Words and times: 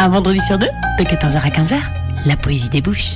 Un 0.00 0.08
vendredi 0.08 0.40
sur 0.40 0.58
deux, 0.58 0.68
de 0.98 1.04
14h 1.04 1.38
à 1.38 1.48
15h, 1.48 1.74
la 2.24 2.36
poésie 2.36 2.68
débouche. 2.68 3.14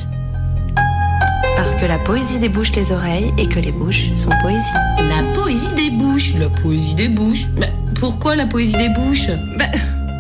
Parce 1.57 1.77
que 1.77 1.87
la 1.87 1.97
poésie 1.99 2.41
débouche 2.41 2.73
les 2.73 2.91
oreilles 2.91 3.33
et 3.39 3.47
que 3.47 3.61
les 3.61 3.71
bouches 3.71 4.13
sont 4.17 4.33
poésie. 4.43 4.65
La 4.99 5.23
poésie 5.33 5.73
des 5.77 5.91
bouches, 5.91 6.35
la 6.35 6.49
poésie 6.49 6.95
des 6.95 7.09
bouches. 7.09 7.47
Mais 7.57 7.73
pourquoi 7.95 8.35
la 8.35 8.47
poésie 8.47 8.77
des 8.77 8.89
bouches? 8.89 9.29
Bah, 9.59 9.67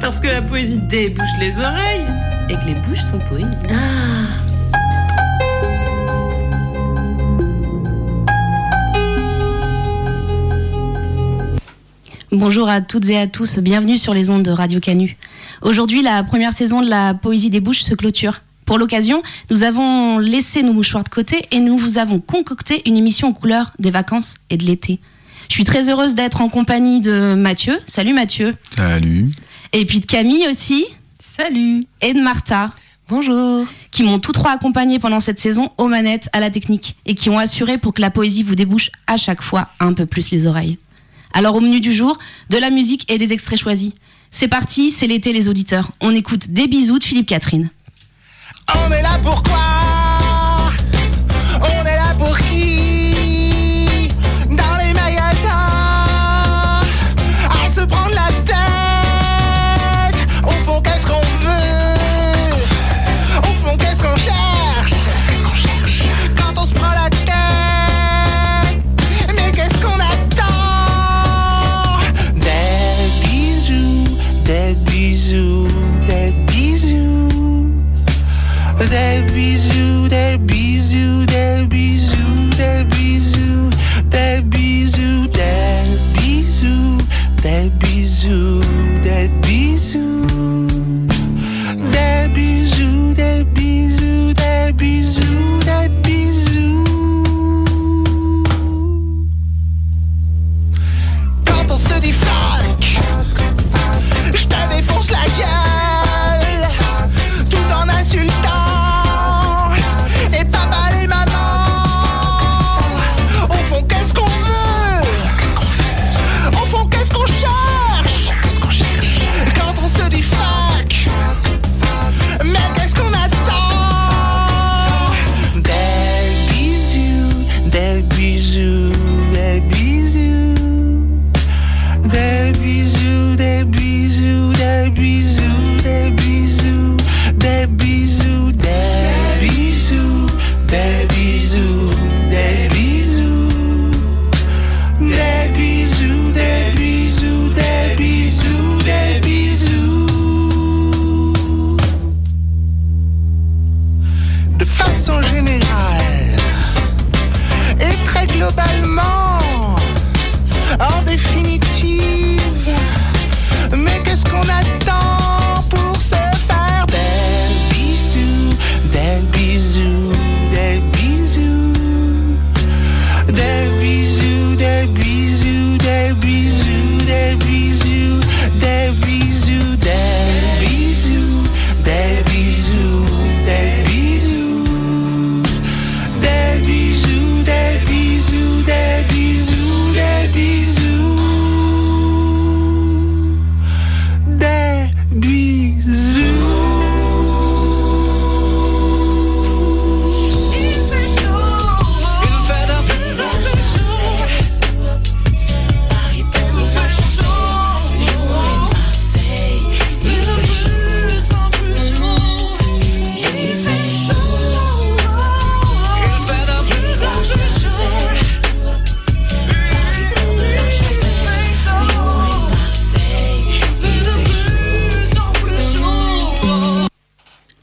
parce 0.00 0.20
que 0.20 0.28
la 0.28 0.40
poésie 0.40 0.78
débouche 0.78 1.36
les 1.40 1.58
oreilles 1.58 2.06
et 2.48 2.54
que 2.54 2.66
les 2.66 2.76
bouches 2.76 3.02
sont 3.02 3.18
poésie. 3.18 3.56
Ah 3.68 4.42
Bonjour 12.30 12.68
à 12.68 12.80
toutes 12.80 13.10
et 13.10 13.18
à 13.18 13.26
tous, 13.26 13.58
bienvenue 13.58 13.98
sur 13.98 14.14
les 14.14 14.30
ondes 14.30 14.42
de 14.42 14.52
Radio 14.52 14.80
Canu. 14.80 15.18
Aujourd'hui, 15.60 16.02
la 16.02 16.22
première 16.22 16.52
saison 16.52 16.80
de 16.80 16.88
la 16.88 17.14
Poésie 17.14 17.50
des 17.50 17.60
Bouches 17.60 17.82
se 17.82 17.94
clôture. 17.94 18.40
Pour 18.64 18.78
l'occasion, 18.78 19.22
nous 19.50 19.64
avons 19.64 20.18
laissé 20.18 20.62
nos 20.62 20.72
mouchoirs 20.72 21.04
de 21.04 21.08
côté 21.08 21.46
et 21.50 21.60
nous 21.60 21.76
vous 21.76 21.98
avons 21.98 22.20
concocté 22.20 22.82
une 22.86 22.96
émission 22.96 23.28
aux 23.28 23.32
couleurs 23.34 23.72
des 23.78 23.90
vacances 23.90 24.34
et 24.50 24.56
de 24.56 24.64
l'été. 24.64 25.00
Je 25.48 25.54
suis 25.54 25.64
très 25.64 25.90
heureuse 25.90 26.14
d'être 26.14 26.40
en 26.40 26.48
compagnie 26.48 27.00
de 27.00 27.34
Mathieu. 27.34 27.78
Salut 27.84 28.14
Mathieu. 28.14 28.54
Salut. 28.76 29.28
Et 29.72 29.84
puis 29.84 30.00
de 30.00 30.06
Camille 30.06 30.46
aussi. 30.48 30.86
Salut. 31.20 31.84
Et 32.00 32.14
de 32.14 32.20
Martha. 32.20 32.70
Bonjour. 33.08 33.66
Qui 33.90 34.04
m'ont 34.04 34.18
tous 34.18 34.32
trois 34.32 34.52
accompagnés 34.52 34.98
pendant 34.98 35.20
cette 35.20 35.38
saison 35.38 35.70
aux 35.76 35.88
manettes, 35.88 36.30
à 36.32 36.40
la 36.40 36.50
technique 36.50 36.96
et 37.04 37.14
qui 37.14 37.28
ont 37.28 37.38
assuré 37.38 37.76
pour 37.76 37.92
que 37.92 38.00
la 38.00 38.10
poésie 38.10 38.42
vous 38.42 38.54
débouche 38.54 38.90
à 39.06 39.16
chaque 39.16 39.42
fois 39.42 39.68
un 39.80 39.92
peu 39.92 40.06
plus 40.06 40.30
les 40.30 40.46
oreilles. 40.46 40.78
Alors 41.34 41.56
au 41.56 41.60
menu 41.60 41.80
du 41.80 41.92
jour, 41.92 42.18
de 42.48 42.58
la 42.58 42.70
musique 42.70 43.10
et 43.12 43.18
des 43.18 43.32
extraits 43.32 43.58
choisis. 43.58 43.92
C'est 44.32 44.48
parti, 44.48 44.90
c'est 44.90 45.06
l'été 45.06 45.32
les 45.32 45.48
auditeurs. 45.48 45.92
On 46.00 46.12
écoute 46.16 46.50
des 46.50 46.66
bisous 46.66 46.98
de 46.98 47.04
Philippe 47.04 47.28
Catherine. 47.28 47.70
On 48.74 48.90
est 48.90 49.02
là 49.02 49.20
pourquoi 49.22 49.81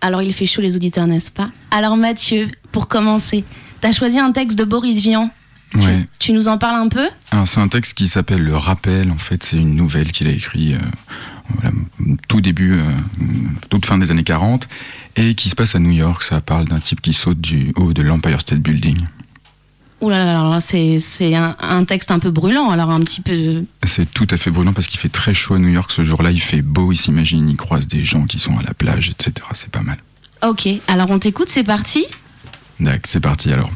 Alors 0.10 0.24
il 0.24 0.34
fait 0.34 0.48
chaud 0.48 0.64
les 0.64 0.76
auditeurs, 0.76 1.06
n'est-ce 1.06 1.30
pas? 1.30 1.52
Alors 1.70 1.96
Mathieu, 1.96 2.48
pour 2.72 2.88
commencer, 2.88 3.44
t'as 3.80 3.92
choisi 3.92 4.18
un 4.18 4.32
texte 4.32 4.58
de 4.58 4.64
Boris 4.64 5.04
Vian. 5.04 5.30
Ouais. 5.76 6.08
Tu 6.18 6.34
nous 6.34 6.48
en 6.48 6.58
parles 6.58 6.82
un 6.82 6.88
peu? 6.88 7.08
Alors 7.30 7.48
c'est 7.48 7.60
un 7.60 7.68
texte 7.68 7.96
qui 7.96 8.08
s'appelle 8.08 8.42
Le 8.42 8.58
Rappel. 8.58 9.12
En 9.12 9.20
fait, 9.20 9.44
c'est 9.44 9.58
une 9.58 9.76
nouvelle 9.76 10.12
qu'il 10.12 10.26
a 10.26 10.32
écrit 10.32 10.74
euh, 10.74 10.80
voilà, 11.50 11.76
tout 12.28 12.42
début, 12.42 12.80
euh, 12.80 12.86
toute 13.70 13.86
fin 13.86 14.00
des 14.00 14.10
années 14.10 14.24
40, 14.24 14.68
et 15.16 15.36
qui 15.36 15.48
se 15.48 15.54
passe 15.54 15.76
à 15.76 15.80
New 15.80 15.92
York. 15.92 16.24
Ça 16.24 16.42
parle 16.42 16.66
d'un 16.66 16.80
type 16.80 17.02
qui 17.02 17.14
saute 17.14 17.40
du 17.40 17.72
haut 17.76 17.94
de 17.94 18.02
l'Empire 18.02 18.42
State 18.42 18.62
Building. 18.62 18.98
Ouh 20.02 20.10
là 20.10 20.24
là 20.24 20.34
là 20.34 20.50
là, 20.50 20.60
c'est 20.62 21.36
un, 21.36 21.56
un 21.60 21.84
texte 21.84 22.12
un 22.12 22.20
peu 22.20 22.32
brûlant, 22.32 22.70
alors 22.70 22.90
un 22.90 23.00
petit 23.02 23.22
peu. 23.22 23.66
C'est 23.84 24.12
tout 24.14 24.28
à 24.30 24.38
fait 24.38 24.50
brûlant 24.50 24.72
parce 24.72 24.88
qu'il 24.88 25.00
fait 25.00 25.10
très 25.10 25.34
chaud 25.34 25.56
à 25.56 25.60
New 25.60 25.70
York 25.70 25.92
ce 25.92 26.04
jour-là. 26.04 26.32
Il 26.32 26.42
fait 26.42 26.62
beau, 26.62 26.92
il 26.92 26.98
s'imagine, 26.98 27.50
il 27.50 27.58
croise 27.58 27.88
des 27.88 28.06
gens 28.06 28.26
qui 28.26 28.40
sont 28.40 28.58
à 28.58 28.64
la 28.64 28.74
plage, 28.74 29.10
etc. 29.10 29.34
C'est 29.54 29.72
pas 29.72 29.82
mal. 29.82 29.98
Ok, 30.42 30.70
alors 30.88 31.10
on 31.12 31.20
t'écoute, 31.20 31.50
c'est 31.50 31.66
parti? 31.66 32.06
D'accord, 32.80 33.02
c'est 33.06 33.20
parti 33.20 33.52
alors. 33.52 33.70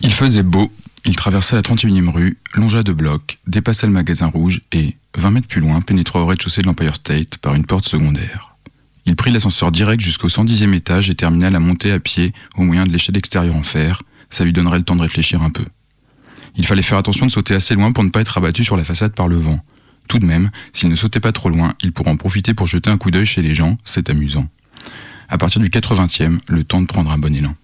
Il 0.00 0.12
faisait 0.12 0.42
beau, 0.42 0.72
il 1.04 1.14
traversait 1.14 1.54
la 1.54 1.62
31e 1.62 2.08
rue, 2.08 2.38
longea 2.54 2.82
deux 2.82 2.94
blocs, 2.94 3.38
dépassait 3.46 3.86
le 3.86 3.92
magasin 3.92 4.26
rouge 4.26 4.62
et, 4.72 4.96
20 5.16 5.30
mètres 5.30 5.46
plus 5.46 5.60
loin, 5.60 5.80
pénétra 5.80 6.20
au 6.20 6.26
rez-de-chaussée 6.26 6.62
de 6.62 6.66
l'Empire 6.66 6.96
State 6.96 7.38
par 7.38 7.54
une 7.54 7.64
porte 7.64 7.86
secondaire. 7.86 8.56
Il 9.04 9.16
prit 9.16 9.30
l'ascenseur 9.30 9.72
direct 9.72 10.00
jusqu'au 10.00 10.28
110e 10.28 10.74
étage 10.74 11.10
et 11.10 11.14
termina 11.14 11.50
la 11.50 11.60
montée 11.60 11.92
à 11.92 11.98
pied 11.98 12.32
au 12.56 12.62
moyen 12.62 12.84
de 12.84 12.92
l'échelle 12.92 13.16
extérieure 13.16 13.56
en 13.56 13.62
fer. 13.62 14.02
Ça 14.32 14.44
lui 14.44 14.54
donnerait 14.54 14.78
le 14.78 14.84
temps 14.84 14.96
de 14.96 15.02
réfléchir 15.02 15.42
un 15.42 15.50
peu. 15.50 15.66
Il 16.56 16.64
fallait 16.64 16.82
faire 16.82 16.96
attention 16.96 17.26
de 17.26 17.30
sauter 17.30 17.54
assez 17.54 17.74
loin 17.74 17.92
pour 17.92 18.02
ne 18.02 18.08
pas 18.08 18.22
être 18.22 18.38
abattu 18.38 18.64
sur 18.64 18.78
la 18.78 18.84
façade 18.84 19.12
par 19.12 19.28
le 19.28 19.36
vent. 19.36 19.62
Tout 20.08 20.18
de 20.18 20.24
même, 20.24 20.50
s'il 20.72 20.88
ne 20.88 20.94
sautait 20.94 21.20
pas 21.20 21.32
trop 21.32 21.50
loin, 21.50 21.74
il 21.82 21.92
pourrait 21.92 22.10
en 22.10 22.16
profiter 22.16 22.54
pour 22.54 22.66
jeter 22.66 22.88
un 22.88 22.96
coup 22.96 23.10
d'œil 23.10 23.26
chez 23.26 23.42
les 23.42 23.54
gens, 23.54 23.76
c'est 23.84 24.08
amusant. 24.08 24.48
À 25.28 25.36
partir 25.36 25.60
du 25.60 25.68
80e, 25.68 26.38
le 26.48 26.64
temps 26.64 26.80
de 26.80 26.86
prendre 26.86 27.12
un 27.12 27.18
bon 27.18 27.34
élan. 27.34 27.54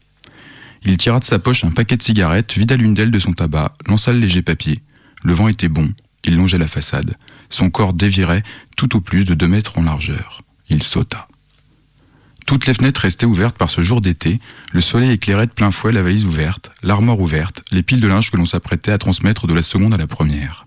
Il 0.85 0.99
tira 0.99 1.19
de 1.21 1.25
sa 1.25 1.39
poche 1.39 1.65
un 1.65 1.71
paquet 1.71 1.97
de 1.97 2.03
cigarettes, 2.03 2.53
vida 2.53 2.77
l'une 2.77 2.93
d'elles 2.93 3.11
de 3.11 3.19
son 3.19 3.33
tabac, 3.33 3.73
lança 3.87 4.13
le 4.13 4.19
léger 4.19 4.43
papier. 4.43 4.81
Le 5.25 5.33
vent 5.33 5.49
était 5.49 5.71
bon, 5.71 5.91
il 6.25 6.37
longeait 6.37 6.59
la 6.59 6.69
façade. 6.69 7.15
Son 7.49 7.71
corps 7.71 7.95
dévirait 7.95 8.43
tout 8.77 8.95
au 8.95 9.01
plus 9.01 9.25
de 9.25 9.33
deux 9.33 9.49
mètres 9.49 9.79
en 9.79 9.83
largeur. 9.83 10.43
Il 10.69 10.83
sauta. 10.83 11.29
Toutes 12.49 12.65
les 12.65 12.73
fenêtres 12.73 13.03
restaient 13.03 13.27
ouvertes 13.27 13.59
par 13.59 13.69
ce 13.69 13.83
jour 13.83 14.01
d'été, 14.01 14.41
le 14.73 14.81
soleil 14.81 15.11
éclairait 15.11 15.49
de 15.49 15.53
plein 15.53 15.71
fouet 15.71 15.93
la 15.93 16.01
valise 16.01 16.25
ouverte, 16.25 16.71
l'armoire 16.83 17.21
ouverte, 17.21 17.63
les 17.71 17.83
piles 17.83 18.01
de 18.01 18.09
linge 18.09 18.31
que 18.31 18.39
l'on 18.39 18.47
s'apprêtait 18.47 18.91
à 18.91 18.97
transmettre 18.97 19.47
de 19.47 19.53
la 19.53 19.61
seconde 19.61 19.93
à 19.93 19.99
la 19.99 20.07
première. 20.07 20.67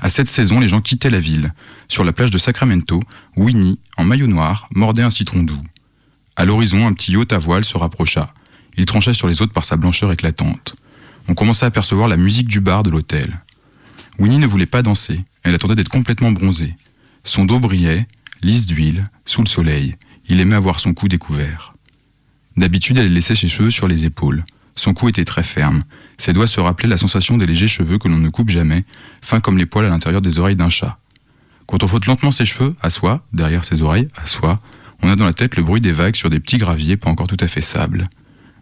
À 0.00 0.08
cette 0.08 0.26
saison, 0.26 0.58
les 0.58 0.68
gens 0.68 0.80
quittaient 0.80 1.10
la 1.10 1.20
ville. 1.20 1.52
Sur 1.86 2.04
la 2.04 2.14
plage 2.14 2.30
de 2.30 2.38
Sacramento, 2.38 2.98
Winnie, 3.36 3.78
en 3.98 4.04
maillot 4.04 4.26
noir, 4.26 4.68
mordait 4.74 5.02
un 5.02 5.10
citron 5.10 5.42
doux. 5.42 5.62
À 6.36 6.46
l'horizon, 6.46 6.86
un 6.86 6.94
petit 6.94 7.12
yacht 7.12 7.30
à 7.34 7.38
voile 7.38 7.66
se 7.66 7.76
rapprocha. 7.76 8.32
Il 8.78 8.86
tranchait 8.86 9.12
sur 9.12 9.28
les 9.28 9.42
autres 9.42 9.52
par 9.52 9.66
sa 9.66 9.76
blancheur 9.76 10.12
éclatante. 10.12 10.76
On 11.28 11.34
commença 11.34 11.66
à 11.66 11.68
apercevoir 11.68 12.08
la 12.08 12.16
musique 12.16 12.48
du 12.48 12.60
bar 12.60 12.84
de 12.84 12.88
l'hôtel. 12.88 13.42
Winnie 14.18 14.38
ne 14.38 14.46
voulait 14.46 14.64
pas 14.64 14.80
danser, 14.80 15.20
elle 15.42 15.54
attendait 15.54 15.76
d'être 15.76 15.90
complètement 15.90 16.32
bronzée. 16.32 16.74
Son 17.22 17.44
dos 17.44 17.60
brillait, 17.60 18.06
lisse 18.40 18.64
d'huile, 18.64 19.04
sous 19.26 19.42
le 19.42 19.48
soleil. 19.48 19.94
Il 20.28 20.40
aimait 20.40 20.54
avoir 20.54 20.80
son 20.80 20.94
cou 20.94 21.08
découvert. 21.08 21.74
D'habitude, 22.56 22.98
elle 22.98 23.12
laissait 23.12 23.34
ses 23.34 23.48
cheveux 23.48 23.70
sur 23.70 23.88
les 23.88 24.04
épaules. 24.04 24.44
Son 24.74 24.94
cou 24.94 25.08
était 25.08 25.24
très 25.24 25.42
ferme. 25.42 25.82
Ses 26.18 26.32
doigts 26.32 26.46
se 26.46 26.60
rappelaient 26.60 26.88
la 26.88 26.96
sensation 26.96 27.36
des 27.36 27.46
légers 27.46 27.68
cheveux 27.68 27.98
que 27.98 28.08
l'on 28.08 28.18
ne 28.18 28.28
coupe 28.28 28.48
jamais, 28.48 28.84
fins 29.20 29.40
comme 29.40 29.58
les 29.58 29.66
poils 29.66 29.86
à 29.86 29.90
l'intérieur 29.90 30.22
des 30.22 30.38
oreilles 30.38 30.56
d'un 30.56 30.70
chat. 30.70 30.98
Quand 31.66 31.82
on 31.82 31.88
frotte 31.88 32.06
lentement 32.06 32.32
ses 32.32 32.46
cheveux, 32.46 32.74
à 32.82 32.90
soi, 32.90 33.24
derrière 33.32 33.64
ses 33.64 33.82
oreilles, 33.82 34.08
à 34.16 34.26
soi, 34.26 34.60
on 35.02 35.08
a 35.08 35.16
dans 35.16 35.24
la 35.24 35.32
tête 35.32 35.56
le 35.56 35.62
bruit 35.62 35.80
des 35.80 35.92
vagues 35.92 36.16
sur 36.16 36.30
des 36.30 36.40
petits 36.40 36.58
graviers 36.58 36.96
pas 36.96 37.10
encore 37.10 37.26
tout 37.26 37.36
à 37.40 37.48
fait 37.48 37.62
sable. 37.62 38.08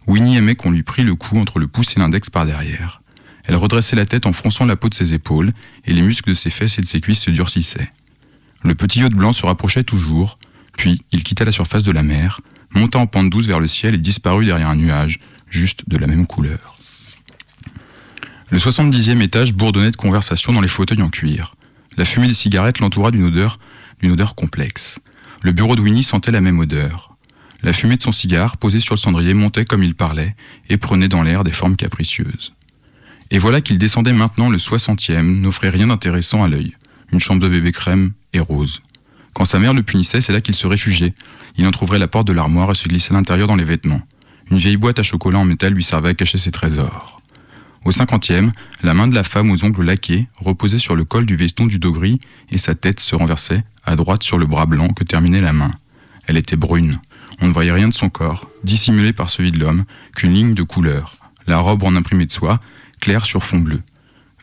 Winnie 0.07 0.37
aimait 0.37 0.55
qu'on 0.55 0.71
lui 0.71 0.83
prît 0.83 1.05
le 1.05 1.15
cou 1.15 1.39
entre 1.39 1.59
le 1.59 1.67
pouce 1.67 1.97
et 1.97 2.01
l'index 2.01 2.31
par 2.31 2.47
derrière. 2.47 3.03
Elle 3.45 3.57
redressait 3.57 3.97
la 3.97 4.07
tête 4.07 4.27
en 4.27 4.33
fronçant 4.33 4.65
la 4.65 4.77
peau 4.77 4.89
de 4.89 4.95
ses 4.95 5.15
épaules, 5.15 5.53
et 5.85 5.93
les 5.93 6.03
muscles 6.03 6.31
de 6.31 6.35
ses 6.35 6.51
fesses 6.51 6.79
et 6.79 6.83
de 6.83 6.87
ses 6.87 7.01
cuisses 7.01 7.23
se 7.23 7.31
durcissaient. 7.31 7.93
Le 8.63 8.75
petit 8.75 9.01
yacht 9.01 9.13
blanc 9.13 9.33
se 9.33 9.47
rapprochait 9.47 9.85
toujours, 9.85 10.39
puis 10.81 11.03
il 11.13 11.23
quitta 11.23 11.45
la 11.45 11.53
surface 11.53 11.83
de 11.83 11.93
la 11.93 12.03
mer, 12.03 12.41
monta 12.71 12.99
en 12.99 13.07
pente 13.07 13.29
douce 13.29 13.47
vers 13.47 13.61
le 13.61 13.69
ciel 13.69 13.95
et 13.95 13.99
disparut 13.99 14.47
derrière 14.47 14.71
un 14.71 14.77
nuage, 14.77 15.21
juste 15.51 15.87
de 15.87 15.99
la 15.99 16.07
même 16.07 16.27
couleur. 16.27 16.79
Le 18.49 18.57
70e 18.57 19.21
étage 19.21 19.53
bourdonnait 19.53 19.91
de 19.91 19.99
conversations 19.99 20.55
dans 20.55 20.63
les 20.63 20.69
fauteuils 20.69 21.03
en 21.03 21.11
cuir. 21.11 21.55
La 21.99 22.07
fumée 22.07 22.29
des 22.29 22.35
cigarettes 22.35 22.79
l'entoura 22.79 23.11
d'une 23.11 23.25
odeur, 23.25 23.59
d'une 24.01 24.13
odeur 24.13 24.35
complexe. 24.35 25.01
Le 25.43 25.53
bureau 25.53 25.77
de 25.77 25.83
Winnie 25.83 26.03
sentait 26.03 26.31
la 26.31 26.41
même 26.41 26.59
odeur. 26.59 27.15
La 27.63 27.75
fumée 27.75 27.99
de 27.99 28.03
son 28.03 28.13
cigare, 28.13 28.57
posée 28.57 28.81
sur 28.81 28.95
le 28.95 29.01
cendrier, 29.01 29.35
montait 29.35 29.67
comme 29.67 29.83
il 29.83 29.95
parlait 29.95 30.35
et 30.71 30.79
prenait 30.79 31.09
dans 31.09 31.23
l'air 31.23 31.45
des 31.45 31.53
formes 31.53 31.77
capricieuses. 31.77 32.55
Et 33.31 33.39
voilà 33.39 33.61
qu'il 33.61 33.77
descendait 33.77 34.15
maintenant 34.15 34.49
le 34.49 34.57
60e, 34.57 35.43
n'offrait 35.43 35.69
rien 35.69 35.89
d'intéressant 35.89 36.43
à 36.43 36.49
l'œil. 36.49 36.75
Une 37.13 37.21
chambre 37.21 37.43
de 37.43 37.51
bébé 37.51 37.71
crème 37.71 38.13
et 38.33 38.41
rose. 38.41 38.81
Quand 39.35 39.45
sa 39.45 39.59
mère 39.59 39.75
le 39.75 39.83
punissait, 39.83 40.21
c'est 40.21 40.33
là 40.33 40.41
qu'il 40.41 40.55
se 40.55 40.67
réfugiait. 40.67 41.15
Il 41.57 41.67
entr'ouvrait 41.67 41.99
la 41.99 42.09
porte 42.09 42.27
de 42.27 42.33
l'armoire 42.33 42.71
et 42.71 42.75
se 42.75 42.89
glissait 42.89 43.13
à 43.13 43.17
l'intérieur 43.17 43.49
dans 43.49 43.57
les 43.57 43.65
vêtements. 43.65 44.03
Une 44.51 44.59
vieille 44.59 44.77
boîte 44.77 44.99
à 44.99 45.03
chocolat 45.03 45.39
en 45.39 45.45
métal 45.45 45.73
lui 45.73 45.85
servait 45.85 46.11
à 46.11 46.15
cacher 46.15 46.39
ses 46.39 46.51
trésors. 46.51 47.21
Au 47.85 47.93
cinquantième, 47.93 48.53
la 48.83 48.93
main 48.93 49.09
de 49.09 49.15
la 49.15 49.25
femme 49.25 49.51
aux 49.51 49.65
ongles 49.65 49.85
laqués 49.85 50.29
reposait 50.37 50.79
sur 50.79 50.95
le 50.95 51.05
col 51.05 51.25
du 51.25 51.37
veston 51.37 51.67
du 51.67 51.79
dos 51.79 51.93
gris 51.93 52.19
et 52.51 52.59
sa 52.59 52.75
tête 52.75 53.01
se 53.01 53.15
renversait 53.15 53.65
à 53.85 53.97
droite 53.97 54.23
sur 54.23 54.37
le 54.37 54.47
bras 54.47 54.67
blanc 54.67 54.89
que 54.89 55.05
terminait 55.05 55.41
la 55.41 55.53
main. 55.53 55.71
Elle 56.27 56.37
était 56.37 56.57
brune. 56.57 56.99
On 57.41 57.49
ne 57.49 57.53
voyait 57.53 57.73
rien 57.73 57.89
de 57.89 57.95
son 57.95 58.11
corps, 58.11 58.51
dissimulé 58.65 59.15
par 59.15 59.31
celui 59.31 59.51
de 59.51 59.59
l'homme, 59.59 59.85
qu'une 60.15 60.35
ligne 60.35 60.55
de 60.55 60.63
couleur. 60.63 61.17
La 61.47 61.59
robe 61.59 61.85
en 61.85 61.97
imprimé 61.97 62.27
de 62.27 62.33
soie, 62.33 62.61
claire 63.01 63.25
sur 63.25 63.43
fond 63.43 63.61
bleu. 63.61 63.81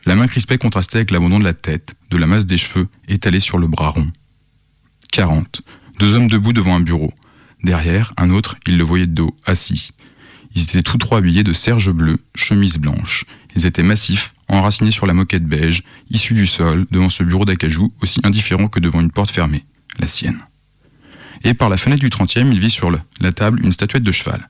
La 0.04 0.16
main 0.16 0.26
crispée 0.26 0.58
contrastait 0.58 0.98
avec 0.98 1.10
l'abandon 1.12 1.38
de 1.38 1.44
la 1.44 1.54
tête, 1.54 1.94
de 2.10 2.16
la 2.16 2.26
masse 2.26 2.46
des 2.46 2.56
cheveux 2.56 2.88
étalée 3.06 3.40
sur 3.40 3.58
le 3.58 3.68
bras 3.68 3.90
rond. 3.90 4.08
40. 5.12 5.62
Deux 5.98 6.14
hommes 6.14 6.28
debout 6.28 6.52
devant 6.52 6.76
un 6.76 6.80
bureau. 6.80 7.12
Derrière, 7.62 8.12
un 8.16 8.30
autre, 8.30 8.56
il 8.66 8.78
le 8.78 8.84
voyait 8.84 9.06
de 9.06 9.14
dos, 9.14 9.36
assis. 9.44 9.90
Ils 10.54 10.62
étaient 10.62 10.82
tous 10.82 10.98
trois 10.98 11.18
habillés 11.18 11.44
de 11.44 11.52
serge 11.52 11.90
bleu, 11.90 12.18
chemise 12.34 12.78
blanche. 12.78 13.24
Ils 13.56 13.66
étaient 13.66 13.82
massifs, 13.82 14.32
enracinés 14.48 14.90
sur 14.90 15.06
la 15.06 15.14
moquette 15.14 15.44
beige, 15.44 15.82
issus 16.10 16.34
du 16.34 16.46
sol, 16.46 16.86
devant 16.90 17.10
ce 17.10 17.22
bureau 17.22 17.44
d'acajou, 17.44 17.92
aussi 18.02 18.20
indifférent 18.24 18.68
que 18.68 18.80
devant 18.80 19.00
une 19.00 19.10
porte 19.10 19.30
fermée, 19.30 19.64
la 19.98 20.06
sienne. 20.06 20.38
Et 21.44 21.54
par 21.54 21.68
la 21.68 21.76
fenêtre 21.76 22.00
du 22.00 22.10
trentième, 22.10 22.52
il 22.52 22.60
vit 22.60 22.70
sur 22.70 22.90
la 22.90 23.32
table 23.32 23.60
une 23.62 23.72
statuette 23.72 24.02
de 24.02 24.12
cheval. 24.12 24.48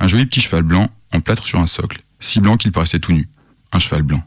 Un 0.00 0.08
joli 0.08 0.26
petit 0.26 0.40
cheval 0.40 0.62
blanc, 0.62 0.90
en 1.12 1.20
plâtre 1.20 1.46
sur 1.46 1.58
un 1.58 1.66
socle, 1.66 2.00
si 2.20 2.40
blanc 2.40 2.56
qu'il 2.56 2.72
paraissait 2.72 3.00
tout 3.00 3.12
nu. 3.12 3.28
Un 3.72 3.78
cheval 3.78 4.02
blanc. 4.02 4.22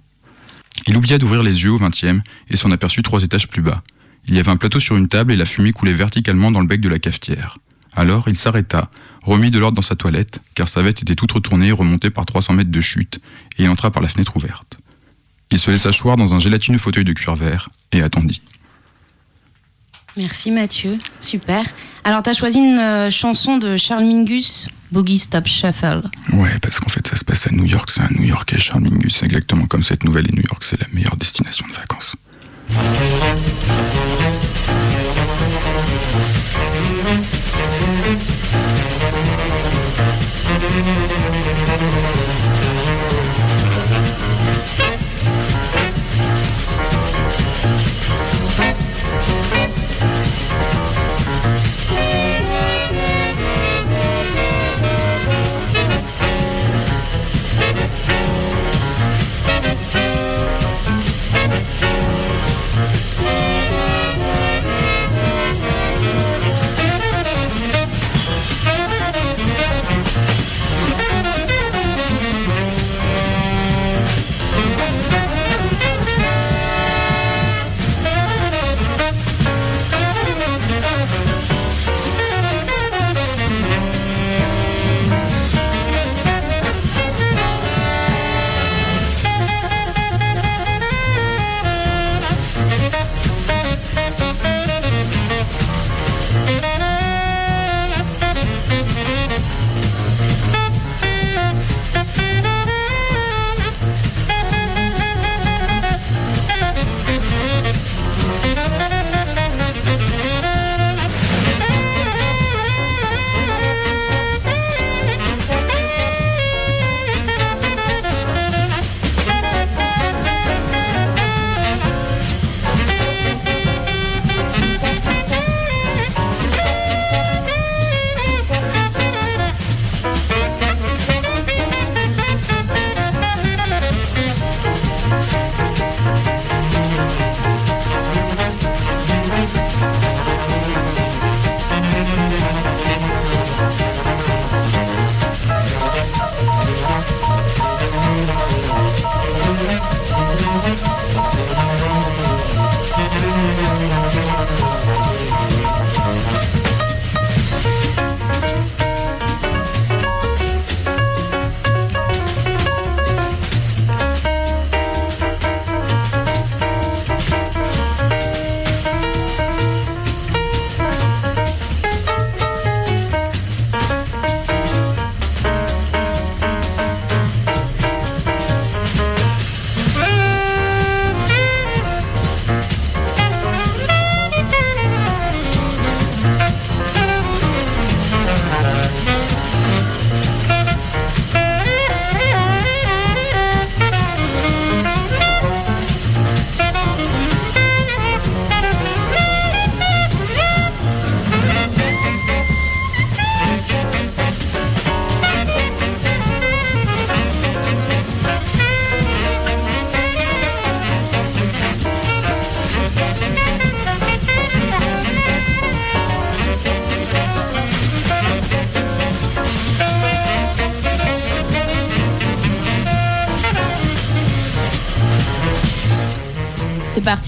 Il 0.87 0.97
oublia 0.97 1.17
d'ouvrir 1.17 1.43
les 1.43 1.63
yeux 1.63 1.71
au 1.71 1.77
vingtième 1.77 2.21
et 2.49 2.57
s'en 2.57 2.71
aperçut 2.71 3.01
trois 3.01 3.23
étages 3.23 3.47
plus 3.47 3.61
bas. 3.61 3.83
Il 4.27 4.35
y 4.35 4.39
avait 4.39 4.51
un 4.51 4.57
plateau 4.57 4.79
sur 4.79 4.97
une 4.97 5.07
table 5.07 5.31
et 5.31 5.35
la 5.35 5.45
fumée 5.45 5.71
coulait 5.71 5.93
verticalement 5.93 6.51
dans 6.51 6.59
le 6.59 6.67
bec 6.67 6.81
de 6.81 6.89
la 6.89 6.99
cafetière. 6.99 7.57
Alors 7.93 8.27
il 8.27 8.37
s'arrêta, 8.37 8.89
remit 9.23 9.51
de 9.51 9.59
l'ordre 9.59 9.75
dans 9.75 9.81
sa 9.81 9.95
toilette, 9.95 10.39
car 10.55 10.69
sa 10.69 10.81
veste 10.81 11.01
était 11.01 11.15
toute 11.15 11.31
retournée 11.31 11.67
et 11.67 11.71
remontée 11.71 12.09
par 12.09 12.25
300 12.25 12.53
mètres 12.53 12.71
de 12.71 12.81
chute, 12.81 13.19
et 13.57 13.63
il 13.63 13.69
entra 13.69 13.91
par 13.91 14.01
la 14.01 14.09
fenêtre 14.09 14.35
ouverte. 14.37 14.77
Il 15.51 15.59
se 15.59 15.69
laissa 15.69 15.91
choir 15.91 16.15
dans 16.15 16.33
un 16.33 16.39
gélatineux 16.39 16.77
fauteuil 16.77 17.03
de 17.03 17.13
cuir 17.13 17.35
vert 17.35 17.69
et 17.91 18.01
attendit. 18.01 18.41
Merci 20.17 20.51
Mathieu, 20.51 20.97
super. 21.19 21.63
Alors 22.03 22.21
t'as 22.21 22.33
choisi 22.33 22.57
une 22.57 22.79
euh, 22.79 23.09
chanson 23.09 23.57
de 23.57 23.77
Charles 23.77 24.03
Mingus, 24.03 24.67
Boogie 24.91 25.19
Stop 25.19 25.47
Shuffle. 25.47 26.03
Ouais, 26.33 26.59
parce 26.61 26.79
qu'en 26.79 26.89
fait 26.89 27.05
ça 27.07 27.15
se 27.15 27.23
passe 27.23 27.47
à 27.47 27.51
New 27.51 27.65
York, 27.65 27.89
c'est 27.91 28.01
un 28.01 28.09
New 28.11 28.25
Yorkais, 28.25 28.59
Charles 28.59 28.83
Mingus, 28.83 29.23
exactement 29.23 29.65
comme 29.65 29.83
cette 29.83 30.03
nouvelle, 30.03 30.27
et 30.29 30.35
New 30.35 30.43
York 30.43 30.63
c'est 30.63 30.79
la 30.79 30.87
meilleure 30.93 31.15
destination 31.15 31.65
de 31.67 31.73
vacances. 31.73 32.17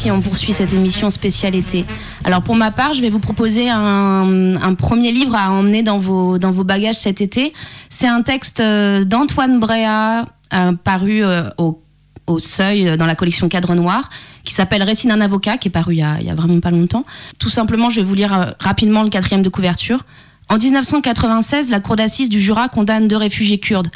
Parti, 0.03 0.11
on 0.11 0.21
poursuit 0.21 0.53
cette 0.53 0.73
émission 0.73 1.09
spéciale 1.09 1.55
été. 1.55 1.85
Alors 2.23 2.41
pour 2.41 2.55
ma 2.55 2.71
part, 2.71 2.93
je 2.93 3.01
vais 3.01 3.09
vous 3.09 3.19
proposer 3.19 3.69
un, 3.69 4.75
premier 4.77 5.11
livre 5.11 5.35
à 5.35 5.51
emmener 5.51 5.81
dans 5.81 5.99
vos, 5.99 6.37
dans 6.37 6.51
vos 6.51 6.63
bagages 6.63 6.95
cet 6.95 7.21
été. 7.21 7.53
C'est 7.89 8.07
un 8.07 8.21
texte 8.21 8.59
euh, 8.59 9.05
d'Antoine 9.05 9.59
Bréa, 9.59 10.25
euh, 10.53 10.73
paru 10.73 11.23
euh, 11.23 11.49
au, 11.57 11.81
au 12.27 12.39
Seuil 12.39 12.97
dans 12.97 13.05
la 13.05 13.15
collection 13.15 13.47
Cadre 13.49 13.75
Noir, 13.75 14.09
qui 14.43 14.53
s'appelle 14.53 14.83
Récit 14.83 15.07
d'un 15.07 15.21
avocat, 15.21 15.57
qui 15.57 15.69
est 15.69 15.71
paru 15.71 15.93
il 15.95 15.99
y, 15.99 16.03
a, 16.03 16.35
vraiment 16.35 16.59
pas 16.59 16.71
longtemps. 16.71 17.05
Tout 17.39 17.49
simplement, 17.49 17.89
je 17.89 17.97
vais 17.97 18.05
vous 18.05 18.15
lire 18.15 18.55
rapidement 18.59 19.03
le 19.03 19.09
quatrième 19.09 19.41
de 19.41 19.49
couverture. 19.49 20.03
En 20.49 20.57
1996, 20.57 21.69
la 21.69 21.79
cour 21.79 21.95
d'assises 21.95 22.29
du 22.29 22.41
Jura 22.41 22.67
condamne 22.67 23.07
deux 23.07 23.17
réfugiés 23.17 23.59
kurdes, 23.59 23.89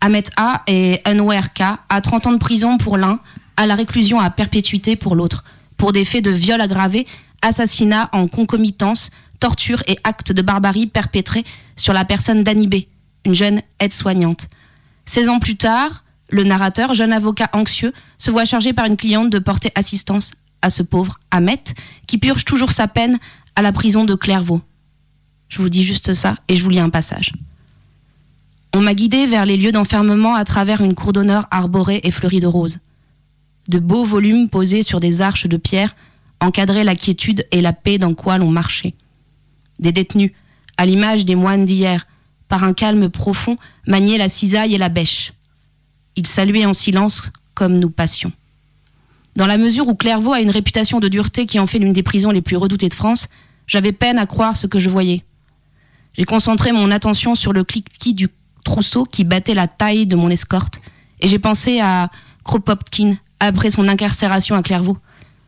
Ahmet 0.00 0.24
A 0.36 0.62
et 0.66 1.00
Anwer 1.06 1.42
K, 1.54 1.62
à 1.88 2.00
30 2.00 2.28
ans 2.28 2.32
de 2.32 2.38
prison 2.38 2.78
pour 2.78 2.96
l'un, 2.96 3.18
à 3.56 3.66
la 3.66 3.74
réclusion 3.74 4.20
à 4.20 4.30
perpétuité 4.30 4.96
pour 4.96 5.14
l'autre, 5.14 5.44
pour 5.76 5.92
des 5.92 6.04
faits 6.04 6.24
de 6.24 6.30
viol 6.30 6.60
aggravé, 6.60 7.06
assassinat 7.42 8.08
en 8.12 8.28
concomitance, 8.28 9.10
torture 9.38 9.82
et 9.86 9.98
actes 10.04 10.32
de 10.32 10.42
barbarie 10.42 10.86
perpétrés 10.86 11.44
sur 11.76 11.92
la 11.92 12.04
personne 12.04 12.42
d'Anibé, 12.42 12.88
une 13.24 13.34
jeune 13.34 13.62
aide-soignante. 13.80 14.48
16 15.06 15.28
ans 15.28 15.38
plus 15.38 15.56
tard, 15.56 16.04
le 16.28 16.44
narrateur, 16.44 16.94
jeune 16.94 17.12
avocat 17.12 17.50
anxieux, 17.52 17.92
se 18.18 18.30
voit 18.30 18.44
chargé 18.44 18.72
par 18.72 18.86
une 18.86 18.96
cliente 18.96 19.30
de 19.30 19.38
porter 19.38 19.72
assistance 19.74 20.32
à 20.62 20.70
ce 20.70 20.82
pauvre 20.82 21.18
Ahmet, 21.30 21.64
qui 22.06 22.18
purge 22.18 22.44
toujours 22.44 22.70
sa 22.70 22.86
peine 22.86 23.18
à 23.56 23.62
la 23.62 23.72
prison 23.72 24.04
de 24.04 24.14
Clairvaux. 24.14 24.60
Je 25.48 25.60
vous 25.60 25.68
dis 25.68 25.82
juste 25.82 26.14
ça 26.14 26.36
et 26.48 26.56
je 26.56 26.62
vous 26.62 26.70
lis 26.70 26.78
un 26.78 26.90
passage. 26.90 27.32
On 28.72 28.80
m'a 28.80 28.94
guidé 28.94 29.26
vers 29.26 29.46
les 29.46 29.56
lieux 29.56 29.72
d'enfermement 29.72 30.34
à 30.34 30.44
travers 30.44 30.80
une 30.80 30.94
cour 30.94 31.12
d'honneur 31.12 31.48
arborée 31.50 32.00
et 32.04 32.12
fleurie 32.12 32.40
de 32.40 32.46
roses. 32.46 32.78
De 33.70 33.78
beaux 33.78 34.04
volumes 34.04 34.48
posés 34.48 34.82
sur 34.82 34.98
des 34.98 35.20
arches 35.20 35.46
de 35.46 35.56
pierre 35.56 35.94
encadraient 36.40 36.82
la 36.82 36.96
quiétude 36.96 37.46
et 37.52 37.60
la 37.60 37.72
paix 37.72 37.98
dans 37.98 38.14
quoi 38.14 38.36
l'on 38.36 38.50
marchait. 38.50 38.94
Des 39.78 39.92
détenus, 39.92 40.32
à 40.76 40.86
l'image 40.86 41.24
des 41.24 41.36
moines 41.36 41.66
d'hier, 41.66 42.08
par 42.48 42.64
un 42.64 42.72
calme 42.72 43.08
profond, 43.08 43.58
maniaient 43.86 44.18
la 44.18 44.28
cisaille 44.28 44.74
et 44.74 44.78
la 44.78 44.88
bêche. 44.88 45.34
Ils 46.16 46.26
saluaient 46.26 46.66
en 46.66 46.72
silence 46.72 47.30
comme 47.54 47.78
nous 47.78 47.90
passions. 47.90 48.32
Dans 49.36 49.46
la 49.46 49.56
mesure 49.56 49.86
où 49.86 49.94
Clairvaux 49.94 50.32
a 50.32 50.40
une 50.40 50.50
réputation 50.50 50.98
de 50.98 51.06
dureté 51.06 51.46
qui 51.46 51.60
en 51.60 51.68
fait 51.68 51.78
l'une 51.78 51.92
des 51.92 52.02
prisons 52.02 52.32
les 52.32 52.42
plus 52.42 52.56
redoutées 52.56 52.88
de 52.88 52.94
France, 52.94 53.28
j'avais 53.68 53.92
peine 53.92 54.18
à 54.18 54.26
croire 54.26 54.56
ce 54.56 54.66
que 54.66 54.80
je 54.80 54.90
voyais. 54.90 55.22
J'ai 56.14 56.24
concentré 56.24 56.72
mon 56.72 56.90
attention 56.90 57.36
sur 57.36 57.52
le 57.52 57.62
cliquetis 57.62 58.14
du 58.14 58.30
trousseau 58.64 59.04
qui 59.04 59.22
battait 59.22 59.54
la 59.54 59.68
taille 59.68 60.06
de 60.06 60.16
mon 60.16 60.28
escorte, 60.28 60.80
et 61.20 61.28
j'ai 61.28 61.38
pensé 61.38 61.78
à 61.78 62.10
Kropotkin 62.42 63.14
après 63.40 63.70
son 63.70 63.88
incarcération 63.88 64.54
à 64.54 64.62
Clairvaux, 64.62 64.98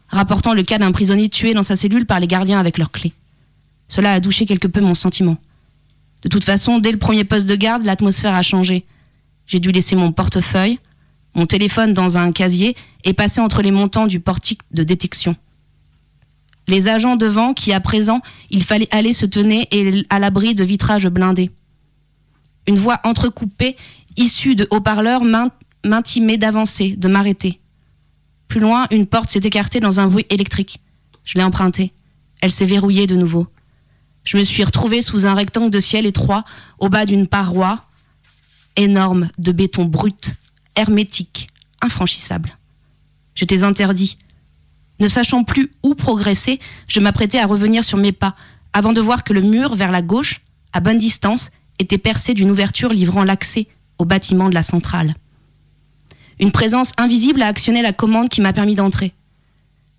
rapportant 0.08 0.54
le 0.54 0.62
cas 0.62 0.78
d'un 0.78 0.92
prisonnier 0.92 1.28
tué 1.28 1.54
dans 1.54 1.62
sa 1.62 1.76
cellule 1.76 2.06
par 2.06 2.20
les 2.20 2.26
gardiens 2.26 2.58
avec 2.58 2.78
leurs 2.78 2.90
clés. 2.90 3.12
Cela 3.88 4.12
a 4.14 4.20
douché 4.20 4.46
quelque 4.46 4.66
peu 4.68 4.80
mon 4.80 4.94
sentiment. 4.94 5.36
De 6.22 6.28
toute 6.28 6.44
façon, 6.44 6.78
dès 6.78 6.92
le 6.92 6.98
premier 6.98 7.24
poste 7.24 7.46
de 7.48 7.54
garde, 7.56 7.84
l'atmosphère 7.84 8.34
a 8.34 8.42
changé. 8.42 8.84
J'ai 9.46 9.58
dû 9.58 9.70
laisser 9.72 9.96
mon 9.96 10.12
portefeuille, 10.12 10.78
mon 11.34 11.46
téléphone 11.46 11.92
dans 11.94 12.16
un 12.18 12.32
casier 12.32 12.76
et 13.04 13.12
passer 13.12 13.40
entre 13.40 13.60
les 13.62 13.70
montants 13.70 14.06
du 14.06 14.20
portique 14.20 14.60
de 14.72 14.82
détection. 14.82 15.34
Les 16.68 16.86
agents 16.88 17.16
devant, 17.16 17.54
qui 17.54 17.72
à 17.72 17.80
présent, 17.80 18.20
il 18.50 18.62
fallait 18.62 18.88
aller 18.92 19.12
se 19.12 19.26
tenaient 19.26 19.66
et- 19.72 20.06
à 20.10 20.18
l'abri 20.20 20.54
de 20.54 20.62
vitrages 20.62 21.08
blindés. 21.08 21.50
Une 22.68 22.78
voix 22.78 23.00
entrecoupée, 23.02 23.76
issue 24.16 24.54
de 24.54 24.68
haut-parleurs, 24.70 25.24
m'in- 25.24 25.50
m'intimait 25.84 26.36
d'avancer, 26.38 26.94
de 26.96 27.08
m'arrêter. 27.08 27.58
Plus 28.52 28.60
loin, 28.60 28.86
une 28.90 29.06
porte 29.06 29.30
s'est 29.30 29.38
écartée 29.38 29.80
dans 29.80 29.98
un 29.98 30.08
bruit 30.08 30.26
électrique. 30.28 30.82
Je 31.24 31.38
l'ai 31.38 31.42
empruntée. 31.42 31.94
Elle 32.42 32.50
s'est 32.50 32.66
verrouillée 32.66 33.06
de 33.06 33.16
nouveau. 33.16 33.46
Je 34.24 34.36
me 34.36 34.44
suis 34.44 34.62
retrouvée 34.62 35.00
sous 35.00 35.24
un 35.24 35.32
rectangle 35.32 35.70
de 35.70 35.80
ciel 35.80 36.04
étroit, 36.04 36.44
au 36.78 36.90
bas 36.90 37.06
d'une 37.06 37.26
paroi 37.26 37.86
énorme 38.76 39.30
de 39.38 39.52
béton 39.52 39.86
brut, 39.86 40.34
hermétique, 40.76 41.48
infranchissable. 41.80 42.58
J'étais 43.34 43.62
interdit. 43.62 44.18
Ne 45.00 45.08
sachant 45.08 45.44
plus 45.44 45.72
où 45.82 45.94
progresser, 45.94 46.60
je 46.88 47.00
m'apprêtais 47.00 47.38
à 47.38 47.46
revenir 47.46 47.84
sur 47.84 47.96
mes 47.96 48.12
pas, 48.12 48.36
avant 48.74 48.92
de 48.92 49.00
voir 49.00 49.24
que 49.24 49.32
le 49.32 49.40
mur 49.40 49.76
vers 49.76 49.90
la 49.90 50.02
gauche, 50.02 50.42
à 50.74 50.80
bonne 50.80 50.98
distance, 50.98 51.52
était 51.78 51.96
percé 51.96 52.34
d'une 52.34 52.50
ouverture 52.50 52.90
livrant 52.90 53.24
l'accès 53.24 53.66
au 53.96 54.04
bâtiment 54.04 54.50
de 54.50 54.54
la 54.54 54.62
centrale. 54.62 55.14
Une 56.40 56.52
présence 56.52 56.92
invisible 56.96 57.42
a 57.42 57.46
actionné 57.46 57.82
la 57.82 57.92
commande 57.92 58.28
qui 58.28 58.40
m'a 58.40 58.52
permis 58.52 58.74
d'entrer. 58.74 59.14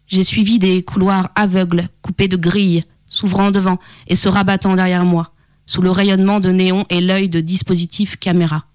J'ai 0.08 0.24
suivi 0.24 0.60
des 0.60 0.84
couloirs 0.84 1.32
aveugles, 1.36 1.90
coupés 2.02 2.28
de 2.28 2.38
grilles, 2.38 2.84
s'ouvrant 3.08 3.52
devant 3.52 3.80
et 4.08 4.16
se 4.16 4.28
rabattant 4.28 4.76
derrière 4.76 5.06
moi, 5.06 5.32
sous 5.66 5.82
le 5.82 5.92
rayonnement 5.92 6.40
de 6.40 6.50
néon 6.50 6.86
et 6.90 7.02
l'œil 7.02 7.30
de 7.30 7.40
dispositifs 7.40 8.18
caméra. 8.18 8.66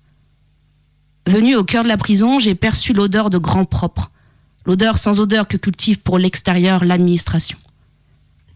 Venu 1.26 1.56
au 1.56 1.64
cœur 1.64 1.82
de 1.82 1.88
la 1.88 1.98
prison, 1.98 2.38
j'ai 2.38 2.54
perçu 2.54 2.92
l'odeur 2.92 3.28
de 3.28 3.38
grand 3.38 3.64
propre, 3.64 4.10
l'odeur 4.64 4.96
sans 4.96 5.20
odeur 5.20 5.46
que 5.46 5.56
cultive 5.56 6.00
pour 6.00 6.18
l'extérieur 6.18 6.84
l'administration. 6.84 7.58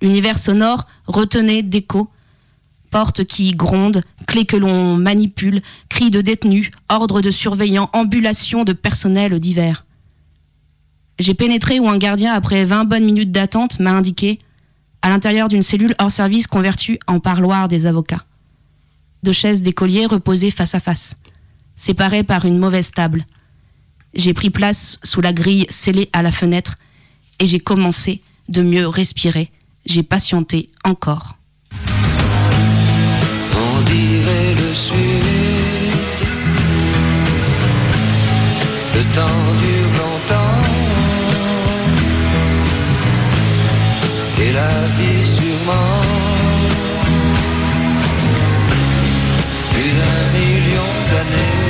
L'univers 0.01 0.39
sonore 0.39 0.87
retenait 1.07 1.63
d'écho, 1.63 2.09
portes 2.93 3.25
qui 3.25 3.51
grondent, 3.51 4.03
clés 4.29 4.45
que 4.45 4.57
l'on 4.57 4.97
manipule, 4.97 5.63
cris 5.89 6.11
de 6.11 6.21
détenus, 6.21 6.71
ordres 6.89 7.21
de 7.21 7.33
surveillants, 7.33 7.91
ambulations 7.93 8.63
de 8.63 8.73
personnel 8.73 9.41
divers. 9.41 9.85
J'ai 11.19 11.35
pénétré 11.35 11.81
où 11.81 11.89
un 11.89 11.99
gardien, 11.99 12.33
après 12.33 12.65
20 12.65 12.85
bonnes 12.85 13.05
minutes 13.05 13.33
d'attente, 13.33 13.81
m'a 13.81 13.93
indiqué 13.93 14.39
à 15.03 15.09
l'intérieur 15.09 15.49
d'une 15.49 15.63
cellule 15.63 15.95
hors 15.99 16.11
service 16.11 16.47
convertie 16.47 16.99
en 17.09 17.19
parloir 17.19 17.67
des 17.67 17.87
avocats. 17.87 18.25
Deux 19.23 19.33
chaises 19.33 19.63
d'écoliers 19.63 20.07
reposaient 20.07 20.51
face 20.51 20.75
à 20.75 20.81
face, 20.81 21.17
séparées 21.75 22.25
par 22.25 22.45
une 22.45 22.59
mauvaise 22.59 22.93
table. 22.93 23.27
J'ai 24.15 24.35
pris 24.35 24.51
place 24.51 24.99
sous 25.03 25.21
la 25.21 25.33
grille 25.33 25.67
scellée 25.71 26.11
à 26.13 26.23
la 26.23 26.31
fenêtre 26.31 26.77
et 27.39 27.47
j'ai 27.47 27.61
commencé 27.61 28.23
de 28.49 28.63
mieux 28.63 28.87
respirer. 28.87 29.51
J'ai 29.87 30.03
patienté 30.03 30.71
encore. 30.85 31.37
Temps 39.13 39.43
longtemps. 39.99 40.59
Et 44.45 44.53
la 44.53 44.75
vie 44.97 45.25
sûrement. 45.37 46.01
Plus 49.73 49.93
d'un 50.01 50.23
million 50.39 50.91
d'années. 51.11 51.63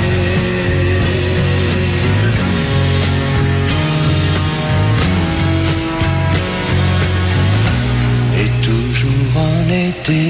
Et 8.41 8.49
toujours 8.67 9.33
en 9.37 9.69
été. 9.89 10.23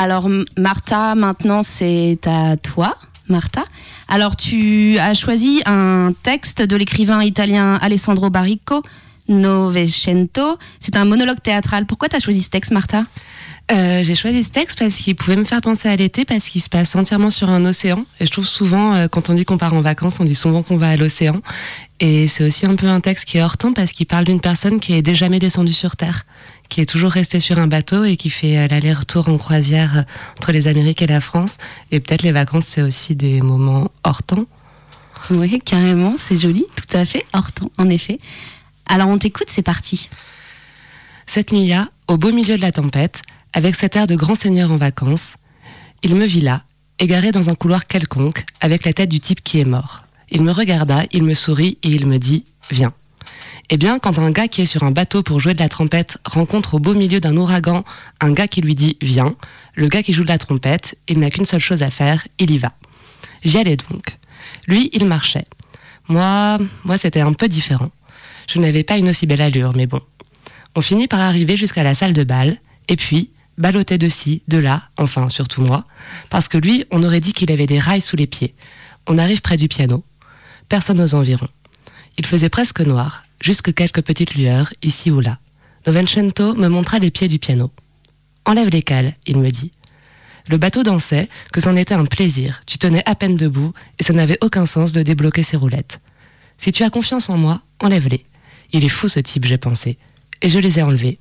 Alors 0.00 0.30
Martha, 0.56 1.14
maintenant 1.14 1.62
c'est 1.62 2.20
à 2.24 2.56
toi, 2.56 2.96
Martha. 3.28 3.66
Alors 4.08 4.34
tu 4.34 4.96
as 4.98 5.12
choisi 5.12 5.60
un 5.66 6.14
texte 6.22 6.62
de 6.62 6.74
l'écrivain 6.74 7.22
italien 7.22 7.74
Alessandro 7.82 8.30
Baricco, 8.30 8.82
Novecento. 9.28 10.56
C'est 10.80 10.96
un 10.96 11.04
monologue 11.04 11.42
théâtral. 11.42 11.84
Pourquoi 11.84 12.08
tu 12.08 12.16
as 12.16 12.18
choisi 12.18 12.40
ce 12.40 12.48
texte, 12.48 12.70
Martha? 12.70 13.04
Euh, 13.72 14.02
j'ai 14.02 14.14
choisi 14.14 14.42
ce 14.42 14.48
texte 14.48 14.78
parce 14.78 14.96
qu'il 14.96 15.14
pouvait 15.16 15.36
me 15.36 15.44
faire 15.44 15.60
penser 15.60 15.88
à 15.90 15.96
l'été, 15.96 16.24
parce 16.24 16.48
qu'il 16.48 16.62
se 16.62 16.70
passe 16.70 16.96
entièrement 16.96 17.28
sur 17.28 17.50
un 17.50 17.62
océan. 17.66 18.06
Et 18.20 18.26
je 18.26 18.30
trouve 18.30 18.46
souvent, 18.46 18.94
euh, 18.94 19.06
quand 19.06 19.28
on 19.28 19.34
dit 19.34 19.44
qu'on 19.44 19.58
part 19.58 19.74
en 19.74 19.82
vacances, 19.82 20.18
on 20.18 20.24
dit 20.24 20.34
souvent 20.34 20.62
qu'on 20.62 20.78
va 20.78 20.88
à 20.88 20.96
l'océan. 20.96 21.40
Et 22.00 22.26
c'est 22.26 22.42
aussi 22.42 22.64
un 22.64 22.74
peu 22.74 22.88
un 22.88 23.00
texte 23.00 23.26
qui 23.26 23.36
est 23.36 23.42
hors 23.42 23.58
temps 23.58 23.74
parce 23.74 23.92
qu'il 23.92 24.06
parle 24.06 24.24
d'une 24.24 24.40
personne 24.40 24.80
qui 24.80 24.94
est 24.94 25.02
déjà 25.02 25.26
jamais 25.26 25.38
descendue 25.38 25.74
sur 25.74 25.96
Terre, 25.96 26.22
qui 26.70 26.80
est 26.80 26.86
toujours 26.86 27.10
restée 27.10 27.40
sur 27.40 27.58
un 27.58 27.66
bateau 27.66 28.04
et 28.04 28.16
qui 28.16 28.30
fait 28.30 28.56
euh, 28.56 28.68
l'aller-retour 28.68 29.28
en 29.28 29.36
croisière 29.36 29.98
euh, 29.98 30.02
entre 30.38 30.52
les 30.52 30.66
Amériques 30.68 31.02
et 31.02 31.06
la 31.06 31.20
France. 31.20 31.58
Et 31.90 32.00
peut-être 32.00 32.22
les 32.22 32.32
vacances, 32.32 32.64
c'est 32.66 32.80
aussi 32.80 33.14
des 33.14 33.42
moments 33.42 33.90
hors 34.04 34.22
temps. 34.22 34.46
Oui, 35.28 35.60
carrément, 35.62 36.14
c'est 36.16 36.38
joli, 36.38 36.64
tout 36.76 36.96
à 36.96 37.04
fait, 37.04 37.26
hors 37.34 37.52
temps, 37.52 37.70
en 37.76 37.88
effet. 37.90 38.18
Alors 38.86 39.08
on 39.08 39.18
t'écoute, 39.18 39.48
c'est 39.48 39.62
parti. 39.62 40.08
Cette 41.26 41.52
nuit-là, 41.52 41.88
au 42.08 42.16
beau 42.16 42.32
milieu 42.32 42.56
de 42.56 42.62
la 42.62 42.72
tempête, 42.72 43.20
avec 43.52 43.74
cet 43.74 43.96
air 43.96 44.06
de 44.06 44.14
grand 44.14 44.34
seigneur 44.34 44.72
en 44.72 44.76
vacances, 44.76 45.34
il 46.02 46.14
me 46.14 46.24
vit 46.24 46.40
là, 46.40 46.62
égaré 46.98 47.32
dans 47.32 47.50
un 47.50 47.54
couloir 47.54 47.86
quelconque, 47.86 48.44
avec 48.60 48.84
la 48.84 48.92
tête 48.92 49.10
du 49.10 49.20
type 49.20 49.42
qui 49.42 49.60
est 49.60 49.64
mort. 49.64 50.04
Il 50.30 50.42
me 50.42 50.52
regarda, 50.52 51.02
il 51.12 51.24
me 51.24 51.34
sourit 51.34 51.78
et 51.82 51.88
il 51.90 52.06
me 52.06 52.18
dit 52.18 52.46
Viens. 52.70 52.92
Eh 53.72 53.76
bien, 53.76 54.00
quand 54.00 54.18
un 54.18 54.32
gars 54.32 54.48
qui 54.48 54.62
est 54.62 54.66
sur 54.66 54.82
un 54.82 54.90
bateau 54.90 55.22
pour 55.22 55.38
jouer 55.38 55.54
de 55.54 55.60
la 55.60 55.68
trompette 55.68 56.18
rencontre 56.24 56.74
au 56.74 56.78
beau 56.80 56.92
milieu 56.92 57.20
d'un 57.20 57.36
ouragan 57.36 57.84
un 58.20 58.32
gars 58.32 58.48
qui 58.48 58.62
lui 58.62 58.74
dit 58.74 58.98
viens, 59.00 59.36
le 59.76 59.86
gars 59.86 60.02
qui 60.02 60.12
joue 60.12 60.24
de 60.24 60.28
la 60.28 60.38
trompette, 60.38 60.98
il 61.06 61.20
n'a 61.20 61.30
qu'une 61.30 61.44
seule 61.44 61.60
chose 61.60 61.84
à 61.84 61.90
faire, 61.90 62.26
il 62.40 62.50
y 62.50 62.58
va. 62.58 62.72
J'y 63.44 63.58
allais 63.58 63.76
donc. 63.76 64.18
Lui, 64.66 64.90
il 64.92 65.04
marchait. 65.04 65.46
Moi, 66.08 66.58
moi, 66.82 66.98
c'était 66.98 67.20
un 67.20 67.32
peu 67.32 67.46
différent. 67.46 67.92
Je 68.48 68.58
n'avais 68.58 68.82
pas 68.82 68.96
une 68.96 69.08
aussi 69.08 69.26
belle 69.26 69.40
allure, 69.40 69.72
mais 69.76 69.86
bon. 69.86 70.00
On 70.74 70.80
finit 70.80 71.06
par 71.06 71.20
arriver 71.20 71.56
jusqu'à 71.56 71.84
la 71.84 71.94
salle 71.94 72.12
de 72.12 72.24
bal, 72.24 72.56
et 72.88 72.96
puis, 72.96 73.30
ballottait 73.56 73.98
de 73.98 74.08
ci, 74.08 74.42
de 74.48 74.58
là, 74.58 74.88
enfin, 74.96 75.28
surtout 75.28 75.62
moi, 75.62 75.84
parce 76.28 76.48
que 76.48 76.58
lui, 76.58 76.86
on 76.90 77.04
aurait 77.04 77.20
dit 77.20 77.32
qu'il 77.32 77.52
avait 77.52 77.66
des 77.68 77.78
rails 77.78 78.00
sous 78.00 78.16
les 78.16 78.26
pieds. 78.26 78.56
On 79.06 79.16
arrive 79.16 79.42
près 79.42 79.56
du 79.56 79.68
piano. 79.68 80.04
Personne 80.68 81.00
aux 81.00 81.14
environs. 81.14 81.48
Il 82.18 82.26
faisait 82.26 82.48
presque 82.48 82.80
noir, 82.80 83.24
jusque 83.40 83.74
quelques 83.74 84.02
petites 84.02 84.34
lueurs, 84.34 84.72
ici 84.82 85.10
ou 85.10 85.20
là. 85.20 85.38
Novecento 85.86 86.54
me 86.54 86.68
montra 86.68 86.98
les 86.98 87.10
pieds 87.10 87.28
du 87.28 87.38
piano. 87.38 87.70
Enlève 88.44 88.68
les 88.68 88.82
cales, 88.82 89.14
il 89.26 89.38
me 89.38 89.50
dit. 89.50 89.72
Le 90.48 90.56
bateau 90.56 90.82
dansait, 90.82 91.28
que 91.52 91.60
c'en 91.60 91.76
était 91.76 91.94
un 91.94 92.04
plaisir. 92.04 92.60
Tu 92.66 92.78
tenais 92.78 93.02
à 93.08 93.14
peine 93.14 93.36
debout, 93.36 93.72
et 93.98 94.02
ça 94.02 94.12
n'avait 94.12 94.38
aucun 94.42 94.66
sens 94.66 94.92
de 94.92 95.02
débloquer 95.02 95.42
ses 95.42 95.56
roulettes. 95.56 96.00
Si 96.58 96.72
tu 96.72 96.82
as 96.82 96.90
confiance 96.90 97.30
en 97.30 97.36
moi, 97.36 97.62
enlève-les. 97.78 98.24
Il 98.72 98.84
est 98.84 98.88
fou 98.88 99.08
ce 99.08 99.20
type, 99.20 99.46
j'ai 99.46 99.58
pensé. 99.58 99.98
Et 100.42 100.50
je 100.50 100.58
les 100.58 100.78
ai 100.78 100.82
enlevés. 100.82 101.18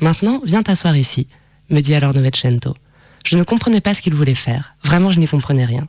Maintenant, 0.00 0.40
viens 0.44 0.62
t'asseoir 0.62 0.96
ici, 0.96 1.28
me 1.70 1.80
dit 1.80 1.94
alors 1.94 2.14
Novecento. 2.14 2.74
Je 3.24 3.36
ne 3.36 3.44
comprenais 3.44 3.80
pas 3.80 3.94
ce 3.94 4.02
qu'il 4.02 4.14
voulait 4.14 4.34
faire. 4.34 4.74
Vraiment, 4.82 5.12
je 5.12 5.20
n'y 5.20 5.28
comprenais 5.28 5.64
rien. 5.64 5.86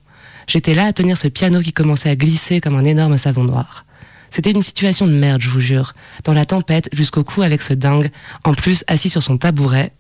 J'étais 0.47 0.75
là 0.75 0.86
à 0.86 0.93
tenir 0.93 1.17
ce 1.17 1.27
piano 1.27 1.62
qui 1.62 1.73
commençait 1.73 2.09
à 2.09 2.15
glisser 2.15 2.62
comme 2.62 2.75
un 2.75 2.86
énorme 2.86 3.17
savon 3.17 3.43
noir. 3.43 3.86
C'était 4.34 4.50
une 4.50 4.63
situation 4.63 5.06
de 5.06 5.12
merde, 5.12 5.43
je 5.43 5.50
vous 5.50 5.60
jure. 5.60 5.93
Dans 6.24 6.34
la 6.34 6.48
tempête, 6.48 6.89
jusqu'au 6.91 7.24
cou 7.24 7.43
avec 7.43 7.62
ce 7.62 7.76
dingue, 7.76 8.10
en 8.43 8.56
plus 8.56 8.84
assis 8.88 9.08
sur 9.08 9.22
son 9.22 9.38
tabouret, 9.38 9.93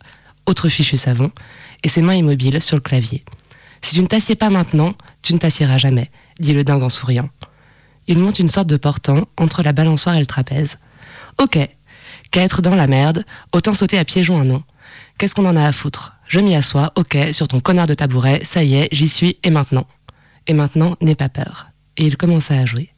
autre 0.47 0.69
fichu 0.69 0.97
savon, 0.97 1.31
et 1.83 1.87
ses 1.87 2.01
mains 2.01 2.15
immobiles 2.15 2.59
sur 2.59 2.75
le 2.75 2.81
clavier. 2.81 3.23
Si 3.83 3.93
tu 3.93 4.01
ne 4.01 4.07
t'assieds 4.07 4.33
pas 4.33 4.49
maintenant, 4.49 4.95
tu 5.21 5.35
ne 5.35 5.37
t'assieras 5.37 5.77
jamais, 5.77 6.09
dit 6.39 6.53
le 6.53 6.63
dingue 6.63 6.81
en 6.81 6.89
souriant. 6.89 7.29
Il 8.07 8.17
monte 8.17 8.39
une 8.39 8.49
sorte 8.49 8.65
de 8.65 8.75
portant 8.75 9.27
entre 9.37 9.61
la 9.61 9.71
balançoire 9.71 10.15
et 10.15 10.19
le 10.19 10.25
trapèze. 10.25 10.79
Ok, 11.39 11.59
qu'à 12.31 12.41
être 12.41 12.63
dans 12.63 12.75
la 12.75 12.87
merde, 12.87 13.25
autant 13.51 13.75
sauter 13.75 13.99
à 13.99 14.03
pieds 14.03 14.27
un 14.31 14.45
nom. 14.45 14.63
Qu'est-ce 15.19 15.35
qu'on 15.35 15.45
en 15.45 15.55
a 15.55 15.63
à 15.63 15.71
foutre? 15.71 16.15
Je 16.27 16.39
m'y 16.39 16.55
assois, 16.55 16.91
ok, 16.95 17.19
sur 17.33 17.47
ton 17.47 17.59
connard 17.59 17.85
de 17.85 17.93
tabouret, 17.93 18.41
ça 18.43 18.63
y 18.63 18.73
est, 18.77 18.89
j'y 18.91 19.09
suis, 19.09 19.37
et 19.43 19.51
maintenant 19.51 19.85
Et 20.47 20.53
maintenant, 20.53 20.95
n'aie 21.01 21.13
pas 21.13 21.29
peur. 21.29 21.67
Et 21.97 22.07
il 22.07 22.17
commença 22.17 22.55
à 22.55 22.65
jouer. 22.65 22.92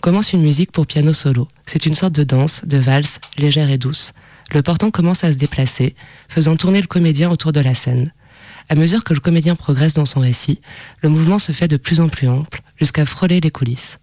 Commence 0.00 0.32
une 0.32 0.40
musique 0.40 0.72
pour 0.72 0.86
piano 0.86 1.12
solo. 1.12 1.46
C'est 1.66 1.84
une 1.84 1.94
sorte 1.94 2.14
de 2.14 2.24
danse, 2.24 2.62
de 2.64 2.78
valse, 2.78 3.20
légère 3.36 3.70
et 3.70 3.76
douce. 3.76 4.14
Le 4.50 4.62
portant 4.62 4.90
commence 4.90 5.24
à 5.24 5.32
se 5.32 5.36
déplacer, 5.36 5.94
faisant 6.26 6.56
tourner 6.56 6.80
le 6.80 6.86
comédien 6.86 7.30
autour 7.30 7.52
de 7.52 7.60
la 7.60 7.74
scène. 7.74 8.10
À 8.70 8.76
mesure 8.76 9.04
que 9.04 9.12
le 9.12 9.20
comédien 9.20 9.56
progresse 9.56 9.92
dans 9.92 10.06
son 10.06 10.20
récit, 10.20 10.62
le 11.02 11.10
mouvement 11.10 11.38
se 11.38 11.52
fait 11.52 11.68
de 11.68 11.76
plus 11.76 12.00
en 12.00 12.08
plus 12.08 12.28
ample, 12.28 12.62
jusqu'à 12.78 13.04
frôler 13.04 13.40
les 13.40 13.50
coulisses. 13.50 13.98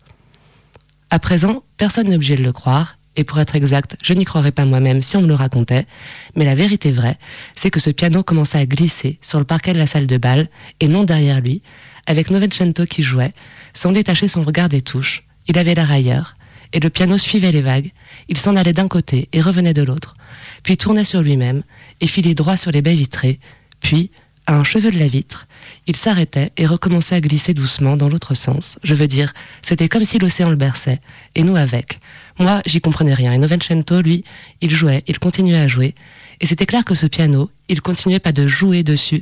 À 1.09 1.17
présent, 1.17 1.63
personne 1.77 2.09
n'est 2.09 2.15
obligé 2.15 2.35
de 2.35 2.43
le 2.43 2.51
croire, 2.51 2.99
et 3.15 3.23
pour 3.23 3.39
être 3.39 3.55
exact, 3.55 3.97
je 4.03 4.13
n'y 4.13 4.23
croirais 4.23 4.51
pas 4.51 4.65
moi-même 4.65 5.01
si 5.01 5.17
on 5.17 5.21
me 5.21 5.27
le 5.27 5.33
racontait, 5.33 5.87
mais 6.35 6.45
la 6.45 6.53
vérité 6.53 6.91
vraie, 6.91 7.17
c'est 7.55 7.71
que 7.71 7.79
ce 7.79 7.89
piano 7.89 8.21
commençait 8.21 8.59
à 8.59 8.65
glisser 8.67 9.17
sur 9.23 9.39
le 9.39 9.45
parquet 9.45 9.73
de 9.73 9.79
la 9.79 9.87
salle 9.87 10.05
de 10.05 10.17
bal, 10.17 10.47
et 10.79 10.87
non 10.87 11.05
derrière 11.05 11.41
lui, 11.41 11.63
avec 12.05 12.29
Novecento 12.29 12.85
qui 12.85 13.01
jouait, 13.01 13.33
sans 13.73 13.91
détacher 13.91 14.27
son 14.27 14.43
regard 14.43 14.69
des 14.69 14.83
touches. 14.83 15.26
Il 15.47 15.57
avait 15.57 15.75
l'air 15.75 15.91
ailleurs, 15.91 16.35
et 16.73 16.79
le 16.79 16.89
piano 16.89 17.17
suivait 17.17 17.51
les 17.51 17.61
vagues, 17.61 17.91
il 18.27 18.37
s'en 18.37 18.55
allait 18.55 18.73
d'un 18.73 18.87
côté 18.87 19.29
et 19.31 19.41
revenait 19.41 19.73
de 19.73 19.83
l'autre, 19.83 20.15
puis 20.63 20.77
tournait 20.77 21.05
sur 21.05 21.21
lui-même, 21.21 21.63
et 22.01 22.07
filait 22.07 22.33
droit 22.33 22.57
sur 22.57 22.71
les 22.71 22.81
baies 22.81 22.95
vitrées, 22.95 23.39
puis, 23.79 24.11
à 24.45 24.55
un 24.55 24.63
cheveu 24.63 24.91
de 24.91 24.99
la 24.99 25.07
vitre, 25.07 25.45
il 25.87 25.95
s'arrêtait 25.97 26.51
et 26.55 26.65
recommençait 26.65 27.15
à 27.15 27.21
glisser 27.21 27.53
doucement 27.53 27.97
dans 27.97 28.07
l'autre 28.07 28.33
sens. 28.33 28.79
Je 28.81 28.93
veux 28.93 29.07
dire, 29.07 29.33
c'était 29.61 29.89
comme 29.89 30.05
si 30.05 30.19
l'océan 30.19 30.49
le 30.49 30.55
berçait, 30.55 31.01
et 31.35 31.43
nous 31.43 31.57
avec. 31.57 31.99
Moi, 32.39 32.61
j'y 32.65 32.79
comprenais 32.79 33.13
rien, 33.13 33.33
et 33.33 33.37
Novecento, 33.37 34.01
lui, 34.01 34.23
il 34.61 34.69
jouait, 34.69 35.03
il 35.07 35.19
continuait 35.19 35.59
à 35.59 35.67
jouer, 35.67 35.95
et 36.39 36.45
c'était 36.45 36.65
clair 36.65 36.85
que 36.85 36.95
ce 36.95 37.07
piano, 37.07 37.49
il 37.67 37.81
continuait 37.81 38.19
pas 38.19 38.31
de 38.31 38.47
jouer 38.47 38.83
dessus, 38.83 39.21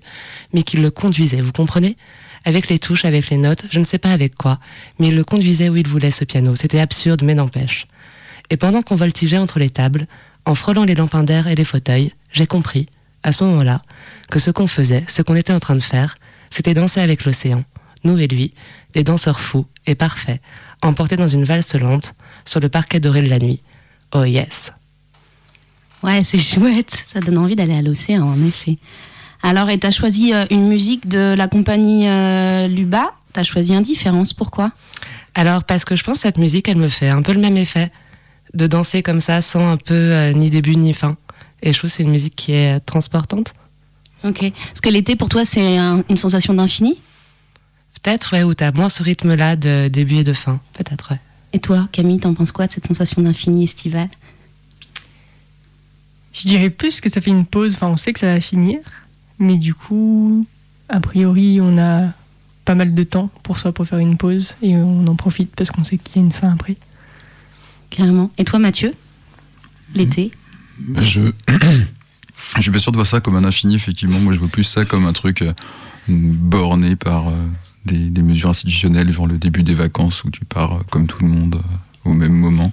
mais 0.53 0.63
qu'il 0.63 0.81
le 0.81 0.91
conduisait, 0.91 1.41
vous 1.41 1.51
comprenez? 1.51 1.97
Avec 2.45 2.69
les 2.69 2.79
touches, 2.79 3.05
avec 3.05 3.29
les 3.29 3.37
notes, 3.37 3.65
je 3.71 3.79
ne 3.79 3.85
sais 3.85 3.97
pas 3.97 4.11
avec 4.11 4.35
quoi, 4.35 4.59
mais 4.99 5.07
il 5.07 5.15
le 5.15 5.23
conduisait 5.23 5.69
où 5.69 5.75
il 5.75 5.87
voulait 5.87 6.11
ce 6.11 6.23
piano, 6.23 6.55
c'était 6.55 6.79
absurde, 6.79 7.23
mais 7.23 7.33
n'empêche. 7.33 7.85
Et 8.51 8.57
pendant 8.57 8.83
qu'on 8.83 8.95
voltigeait 8.95 9.39
entre 9.39 9.57
les 9.57 9.71
tables, 9.71 10.05
en 10.45 10.53
frôlant 10.53 10.83
les 10.83 10.93
lampadaires 10.93 11.47
et 11.47 11.55
les 11.55 11.65
fauteuils, 11.65 12.13
j'ai 12.31 12.45
compris, 12.45 12.85
à 13.23 13.31
ce 13.31 13.43
moment-là, 13.43 13.81
que 14.29 14.37
ce 14.37 14.51
qu'on 14.51 14.67
faisait, 14.67 15.03
ce 15.07 15.23
qu'on 15.23 15.35
était 15.35 15.53
en 15.53 15.59
train 15.59 15.75
de 15.75 15.81
faire, 15.81 16.15
c'était 16.51 16.75
danser 16.75 17.01
avec 17.01 17.25
l'océan, 17.25 17.63
nous 18.03 18.19
et 18.19 18.27
lui, 18.27 18.53
des 18.93 19.03
danseurs 19.03 19.39
fous 19.39 19.65
et 19.87 19.95
parfaits, 19.95 20.39
emportés 20.83 21.17
dans 21.17 21.27
une 21.27 21.43
valse 21.43 21.73
lente, 21.73 22.13
sur 22.45 22.59
le 22.59 22.69
parquet 22.69 22.99
doré 22.99 23.23
de 23.23 23.29
la 23.29 23.39
nuit. 23.39 23.63
Oh 24.13 24.23
yes. 24.23 24.71
Ouais, 26.03 26.23
c'est 26.23 26.37
chouette. 26.53 27.05
Ça 27.11 27.19
donne 27.19 27.39
envie 27.39 27.55
d'aller 27.55 27.73
à 27.73 27.81
l'océan, 27.81 28.23
en 28.23 28.45
effet. 28.45 28.77
Alors, 29.45 29.69
et 29.69 29.77
t'as 29.77 29.91
choisi 29.91 30.33
euh, 30.33 30.45
une 30.49 30.67
musique 30.67 31.07
de 31.07 31.35
la 31.37 31.47
compagnie 31.47 32.07
euh, 32.09 32.67
Luba. 32.67 33.13
T'as 33.31 33.43
choisi 33.43 33.75
Indifférence. 33.75 34.33
Pourquoi? 34.33 34.71
Alors, 35.35 35.63
parce 35.65 35.85
que 35.85 35.95
je 35.95 36.03
pense 36.03 36.15
que 36.15 36.21
cette 36.23 36.39
musique, 36.39 36.67
elle 36.67 36.77
me 36.77 36.87
fait 36.87 37.09
un 37.09 37.21
peu 37.21 37.31
le 37.31 37.39
même 37.39 37.55
effet, 37.55 37.91
de 38.55 38.65
danser 38.65 39.03
comme 39.03 39.19
ça, 39.19 39.43
sans 39.43 39.69
un 39.71 39.77
peu 39.77 39.93
euh, 39.93 40.33
ni 40.33 40.49
début 40.49 40.75
ni 40.75 40.95
fin. 40.95 41.15
Et 41.61 41.73
je 41.73 41.77
trouve 41.77 41.91
que 41.91 41.95
c'est 41.95 42.01
une 42.01 42.09
musique 42.09 42.35
qui 42.35 42.53
est 42.53 42.79
transportante. 42.79 43.53
Ok. 44.23 44.51
Parce 44.69 44.81
que 44.81 44.89
l'été, 44.89 45.15
pour 45.15 45.29
toi, 45.29 45.45
c'est 45.45 45.77
un- 45.77 46.03
une 46.09 46.17
sensation 46.17 46.55
d'infini? 46.55 46.99
Peut-être, 48.01 48.33
ouais, 48.33 48.41
où 48.41 48.55
t'as 48.55 48.71
moins 48.71 48.89
ce 48.89 49.03
rythme-là 49.03 49.55
de 49.55 49.89
début 49.89 50.15
et 50.15 50.23
de 50.23 50.33
fin. 50.33 50.59
Peut-être, 50.73 51.11
ouais. 51.11 51.19
Et 51.53 51.59
toi, 51.59 51.87
Camille, 51.91 52.19
t'en 52.19 52.33
penses 52.33 52.51
quoi 52.51 52.65
de 52.65 52.71
cette 52.71 52.87
sensation 52.87 53.21
d'infini 53.21 53.63
estivale? 53.63 54.09
Je 56.33 56.47
dirais 56.47 56.71
plus 56.71 56.99
que 56.99 57.09
ça 57.09 57.21
fait 57.21 57.29
une 57.29 57.45
pause. 57.45 57.75
Enfin, 57.75 57.87
on 57.89 57.97
sait 57.97 58.11
que 58.11 58.19
ça 58.19 58.33
va 58.33 58.41
finir. 58.41 58.79
Mais 59.39 59.57
du 59.57 59.73
coup, 59.73 60.45
a 60.89 60.99
priori, 60.99 61.59
on 61.61 61.77
a 61.77 62.09
pas 62.63 62.75
mal 62.75 62.93
de 62.93 63.03
temps 63.03 63.29
pour 63.43 63.59
soi 63.59 63.71
pour 63.71 63.85
faire 63.85 63.99
une 63.99 64.17
pause. 64.17 64.57
Et 64.61 64.75
on 64.75 65.05
en 65.07 65.15
profite 65.15 65.55
parce 65.55 65.71
qu'on 65.71 65.83
sait 65.83 65.97
qu'il 65.97 66.17
y 66.17 66.19
a 66.19 66.25
une 66.25 66.31
fin 66.31 66.51
après. 66.51 66.77
Carrément. 67.89 68.31
Et 68.37 68.43
toi, 68.43 68.59
Mathieu? 68.59 68.93
L'été? 69.93 70.31
Bah, 70.79 71.01
je... 71.03 71.21
je 72.57 72.61
suis 72.61 72.71
pas 72.71 72.79
sûr 72.79 72.91
de 72.91 72.97
voir 72.97 73.07
ça 73.07 73.21
comme 73.21 73.35
un 73.35 73.45
infini, 73.45 73.75
effectivement. 73.75 74.19
Moi, 74.19 74.33
je 74.33 74.39
vois 74.39 74.47
plus 74.47 74.63
ça 74.63 74.85
comme 74.85 75.05
un 75.05 75.13
truc 75.13 75.41
euh, 75.41 75.53
borné 76.07 76.95
par 76.95 77.29
euh, 77.29 77.33
des, 77.85 78.09
des 78.09 78.21
mesures 78.21 78.49
institutionnelles, 78.49 79.11
genre 79.11 79.27
le 79.27 79.37
début 79.37 79.63
des 79.63 79.75
vacances 79.75 80.23
où 80.23 80.31
tu 80.31 80.43
pars 80.45 80.73
euh, 80.73 80.79
comme 80.89 81.07
tout 81.07 81.23
le 81.23 81.29
monde 81.29 81.61
au 82.03 82.13
même 82.13 82.33
moment. 82.33 82.71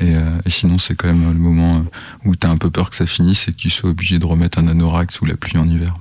Et, 0.00 0.14
euh, 0.14 0.40
et 0.44 0.50
sinon, 0.50 0.78
c'est 0.78 0.94
quand 0.94 1.08
même 1.08 1.32
le 1.32 1.38
moment 1.38 1.76
euh, 1.76 2.28
où 2.28 2.34
tu 2.34 2.46
as 2.46 2.50
un 2.50 2.56
peu 2.56 2.70
peur 2.70 2.90
que 2.90 2.96
ça 2.96 3.06
finisse 3.06 3.48
et 3.48 3.52
que 3.52 3.56
tu 3.56 3.70
sois 3.70 3.90
obligé 3.90 4.18
de 4.18 4.26
remettre 4.26 4.58
un 4.58 4.66
anorak 4.66 5.12
sous 5.12 5.26
la 5.26 5.36
pluie 5.36 5.58
en 5.58 5.68
hiver. 5.68 5.94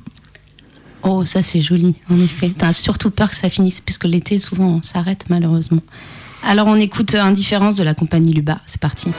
Oh, 1.03 1.25
ça 1.25 1.43
c'est 1.43 1.61
joli, 1.61 1.95
en 2.09 2.19
effet. 2.19 2.53
T'as 2.57 2.73
surtout 2.73 3.09
peur 3.09 3.29
que 3.29 3.35
ça 3.35 3.49
finisse, 3.49 3.81
puisque 3.81 4.05
l'été, 4.05 4.39
souvent, 4.39 4.67
on 4.67 4.81
s'arrête 4.81 5.25
malheureusement. 5.29 5.81
Alors, 6.43 6.67
on 6.67 6.75
écoute 6.75 7.13
euh, 7.15 7.21
Indifférence 7.21 7.75
de 7.75 7.83
la 7.83 7.93
compagnie 7.93 8.33
Luba. 8.33 8.61
C'est 8.65 8.81
parti. 8.81 9.09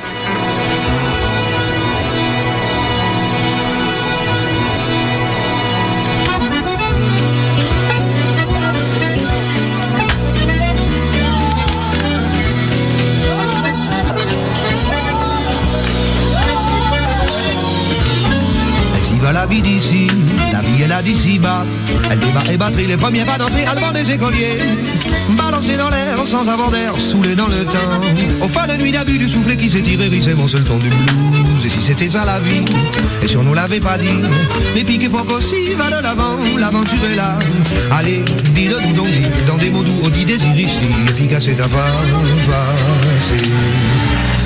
Vie 19.50 19.62
d'ici, 19.62 20.06
la 20.52 20.60
vie 20.60 20.82
est 20.82 20.86
là 20.86 21.02
d'ici 21.02 21.38
bas. 21.38 21.64
Elle 22.10 22.20
débat 22.20 22.40
et 22.52 22.56
batterie 22.56 22.86
les 22.86 22.96
premiers 22.96 23.24
pas 23.24 23.36
danser 23.36 23.64
à 23.64 23.74
devant 23.74 23.90
des 23.90 24.08
écoliers. 24.10 24.56
Balancer 25.36 25.76
dans 25.76 25.90
l'air 25.90 26.24
sans 26.24 26.48
avoir 26.48 26.70
d'air, 26.70 26.94
saoulé 26.94 27.34
dans 27.34 27.48
le 27.48 27.64
temps. 27.64 28.00
Au 28.40 28.48
fin 28.48 28.66
de 28.66 28.74
nuit 28.74 28.92
d'abus 28.92 29.18
du 29.18 29.28
soufflet 29.28 29.56
qui 29.56 29.68
s'est 29.68 29.82
tiré, 29.82 30.08
c'est 30.22 30.34
mon 30.34 30.46
seul 30.46 30.62
ton 30.62 30.78
du 30.78 30.88
blues. 30.88 31.66
Et 31.66 31.68
si 31.68 31.82
c'était 31.82 32.08
ça 32.08 32.24
la 32.24 32.38
vie, 32.38 32.62
et 33.22 33.28
si 33.28 33.36
on 33.36 33.42
nous 33.42 33.54
l'avait 33.54 33.80
pas 33.80 33.98
dit, 33.98 34.20
mais 34.74 34.84
piqué 34.84 35.08
pour 35.08 35.24
qu'aussi 35.26 35.74
va 35.76 35.88
de 35.88 36.02
l'avant, 36.02 36.36
l'aventure 36.58 37.04
est 37.12 37.16
là. 37.16 37.38
Allez, 37.90 38.22
dis-le 38.54 38.76
nous 38.86 38.94
donc, 38.94 39.08
dans 39.46 39.56
des 39.56 39.70
mots 39.70 39.82
doux, 39.82 39.98
on 40.04 40.08
dit 40.08 40.24
désir 40.24 40.56
ici, 40.56 40.88
efficace 41.08 41.48
et 41.48 41.60
à 41.60 41.68
pas 41.68 41.86
passer. 42.46 43.50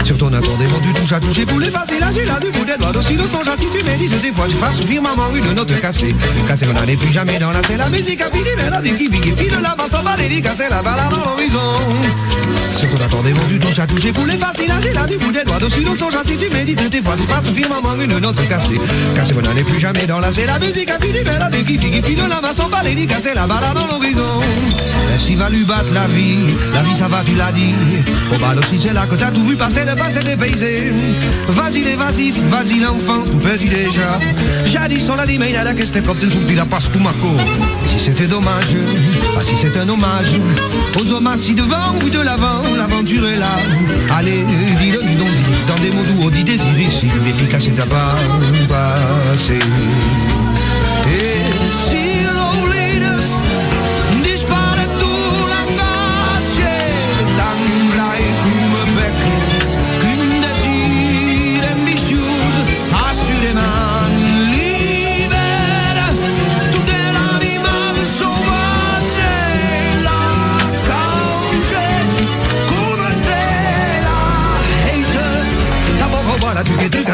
Sur 0.05 0.19
ton 0.19 0.33
attendement 0.33 0.79
du 0.83 0.93
touche 0.93 1.13
à 1.13 1.21
toucher 1.21 1.47
pour 1.47 1.59
l'effacer 1.59 1.99
Là 1.99 2.09
j'ai 2.15 2.25
là 2.27 2.39
du 2.39 2.51
bout 2.51 2.65
des 2.65 2.77
doigts 2.77 2.93
d'aussi 2.93 3.15
le 3.15 3.27
songe 3.27 3.47
si 3.59 3.67
tu 3.67 3.83
médises 3.85 4.21
des 4.21 4.33
fois 4.33 4.45
tu 4.47 4.55
fasses 4.55 4.81
firmament 4.81 5.35
une 5.35 5.53
note 5.55 5.81
cassée 5.81 6.15
Cassée 6.47 6.67
qu'on 6.67 6.75
n'allait 6.75 6.97
plus 6.97 7.11
jamais 7.11 7.39
dans 7.39 7.51
la 7.51 7.61
tête 7.63 7.79
La 7.79 7.89
musique 7.89 8.21
a 8.21 8.31
fini 8.31 8.51
mélodie 8.55 8.97
qui 8.97 9.09
pique 9.09 9.27
et 9.27 9.33
file 9.33 9.59
là-bas 9.63 9.89
s'en 9.91 10.03
va 10.03 10.15
casser 10.15 10.65
la 10.69 10.83
balade 10.83 11.11
dans 11.11 11.31
l'horizon. 11.31 11.59
Surtout 12.77 12.99
d'attendez 12.99 13.33
mon 13.33 13.45
du 13.45 13.59
touche 13.59 13.79
à 13.79 13.87
toucher 13.87 14.13
pour 14.13 14.27
les 14.27 14.35
à 14.35 14.53
là 14.93 15.07
du 15.07 15.17
bout 15.17 15.33
des 15.33 15.45
doigts 15.45 15.59
dessus 15.59 15.85
dans 15.85 15.95
son 15.95 16.11
chat 16.11 16.25
si 16.25 16.37
tu 16.37 16.51
médites 16.51 16.91
tes 16.91 17.01
fois 17.01 17.17
tu 17.17 17.25
fasses 17.25 17.49
firmement 17.49 17.95
une 17.99 18.19
note 18.19 18.49
cassée 18.49 18.81
Cassée, 19.17 19.33
vous 19.33 19.41
n'allez 19.41 19.65
plus 19.65 19.81
jamais 19.81 20.07
dans 20.07 20.19
la 20.19 20.31
c'est 20.33 20.47
la 20.47 20.59
musique 20.59 20.93
qui 21.01 21.13
dit 21.13 21.23
belle 21.23 21.41
avec 21.41 21.65
qui 21.65 21.79
qui 21.79 22.03
file 22.03 22.27
la 22.29 22.53
sans 22.53 22.69
balai 22.69 22.95
ni 22.95 23.07
casser 23.07 23.33
la 23.35 23.47
balade 23.47 23.75
dans 23.75 23.87
l'horizon. 23.87 24.41
Ainsi 25.15 25.35
va 25.35 25.49
lui 25.49 25.65
battre 25.65 25.93
la 25.93 26.07
vie, 26.09 26.39
la 26.73 26.83
vie 26.83 26.95
ça 26.95 27.09
va 27.09 27.23
tu 27.25 27.35
l'as 27.35 27.53
dit. 27.53 27.75
Au 28.35 28.39
bal 28.39 28.59
aussi 28.59 28.79
c'est 28.79 28.93
là 28.93 29.07
que 29.07 29.15
t'as 29.15 29.31
tout 29.31 29.45
vu 29.45 29.57
passer, 29.57 29.85
le 29.95 30.01
passé 30.01 30.21
dépaysé 30.21 30.93
Vas-y 31.49 31.83
vas-y 32.49 32.81
l'enfant, 32.81 33.23
petit 33.43 33.69
déjà. 33.69 34.19
Jadis 34.65 35.09
on 35.11 35.15
l'a 35.15 35.27
dit 35.27 35.39
mais 35.39 35.51
il 35.51 35.57
a 35.57 35.65
la 35.65 35.75
question 35.75 36.03
comme 36.03 36.19
tu 36.19 36.31
souffles 36.31 36.55
la 36.55 36.65
passe 36.65 36.89
Si 37.87 38.05
c'était 38.05 38.27
dommage, 38.27 38.75
ah 39.37 39.43
si 39.43 39.55
c'est 39.57 39.77
un 39.79 39.89
hommage. 39.89 40.33
Aux 41.01 41.13
hommes 41.13 41.27
assis 41.27 41.55
devant 41.55 41.95
ou 42.03 42.09
de 42.09 42.21
l'avant, 42.21 42.61
l'aventure 42.77 43.27
est 43.29 43.37
là. 43.37 43.57
Allez, 44.17 44.45
dis-le, 44.79 45.01
dis 45.03 45.17
donc, 45.17 45.29
dis 45.29 45.65
dans 45.67 45.83
des 45.83 45.91
mots 45.91 46.05
doux, 46.05 46.31
dis 46.31 46.45
désir 46.45 46.79
ici 46.79 47.09
L'efficace 47.25 47.67
est 47.67 47.81
à 47.81 47.87
pas 47.87 48.15
passer 48.69 49.59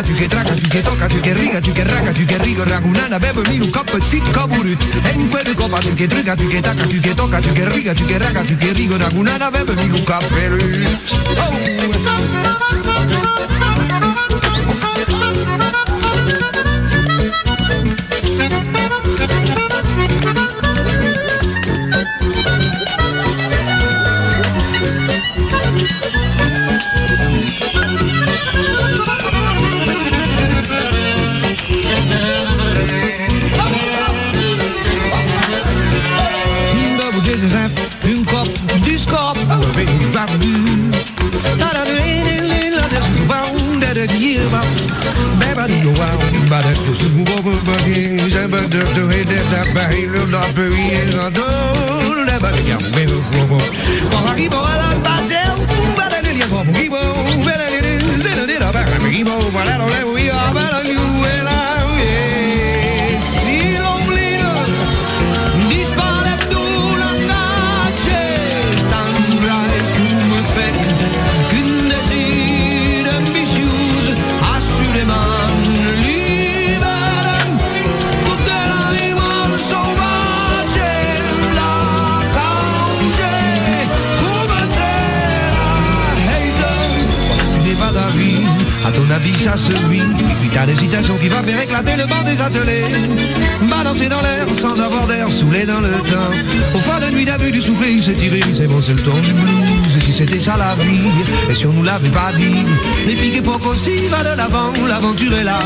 tuke 0.03 0.27
traka, 0.29 0.55
tuke 0.55 0.83
toka, 0.83 1.09
tuke 1.09 1.33
riga, 1.35 1.61
tuke 1.61 1.85
raka, 1.85 2.13
tuke 2.13 2.37
riga, 2.43 2.65
ragunana, 2.65 3.19
bebe 3.19 3.43
minu 3.49 3.71
kappet, 3.71 4.03
sitt 4.03 4.31
kaburit. 4.31 4.81
En 5.13 5.29
kveld 5.29 5.55
kopa, 5.55 5.79
tuke 5.81 6.07
trüga, 6.07 6.37
tuke 6.37 6.61
taka, 6.61 6.87
tuke 6.87 7.15
toka, 7.15 7.41
tuke 7.41 7.65
riga, 7.69 7.95
tuke 7.95 8.19
raka, 8.19 8.43
tuke 8.43 8.73
riga, 8.73 8.97
ragunana, 8.97 9.51
bebe 9.51 9.75
minu 9.75 10.03
kappelüt. 10.05 11.11
I'm 50.09 50.31
not 50.31 50.57
in 50.57 51.11
the 51.11 51.50
avis, 89.21 89.37
ça 89.45 89.57
se 89.57 89.73
vit. 89.89 90.03
Puis 90.41 90.51
l'hésitation 90.67 91.17
qui 91.17 91.29
va 91.29 91.43
faire 91.43 91.61
éclater 91.63 91.97
le 91.97 92.07
banc 92.07 92.23
des 92.25 92.41
ateliers. 92.41 92.85
Balancer 93.69 94.09
dans 94.09 94.21
l'air 94.21 94.47
sans 94.59 94.79
avoir 94.81 95.07
d'air, 95.07 95.31
saoulé 95.31 95.67
dans 95.67 95.81
le 95.81 95.91
temps. 96.11 96.31
Au 96.75 96.79
fond 96.79 96.99
de 97.05 97.15
nuit 97.15 97.25
d'abus 97.25 97.53
du 97.53 97.61
soufflet, 97.61 97.93
il 97.95 98.03
s'est 98.03 98.15
tiré, 98.15 98.41
c'est 98.55 98.67
bon, 98.67 98.81
c'est 98.81 98.95
le 98.95 99.03
ton 99.03 99.15
du 99.15 99.33
blues. 99.33 99.97
Et 99.97 100.01
si 100.01 100.13
c'était 100.13 100.39
ça 100.39 100.57
la 100.57 100.75
vie, 100.83 101.03
et 101.51 101.55
si 101.55 101.67
on 101.67 101.73
nous 101.73 101.83
l'avait 101.83 102.09
pas 102.09 102.33
dit, 102.37 102.65
les 103.07 103.15
piques 103.15 103.43
pour 103.43 103.61
aussi 103.67 104.07
va 104.09 104.23
de 104.23 104.37
l'avant, 104.37 104.73
l'aventure 104.89 105.35
est 105.35 105.45
là. 105.45 105.61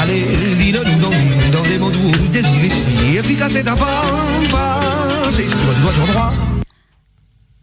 Allez, 0.00 0.24
dis-le 0.58 0.80
nous 0.80 0.98
dans, 1.00 1.58
dans 1.58 1.64
des 1.68 1.78
mots 1.78 1.90
doux, 1.90 2.12
désir 2.30 2.64
ici. 2.64 3.16
Efficace 3.18 3.54
et 3.54 3.60
un 3.60 3.76
pas, 3.76 4.02
c'est 5.30 5.46
dois 5.46 5.92
ton 5.98 6.12
droit. 6.12 6.32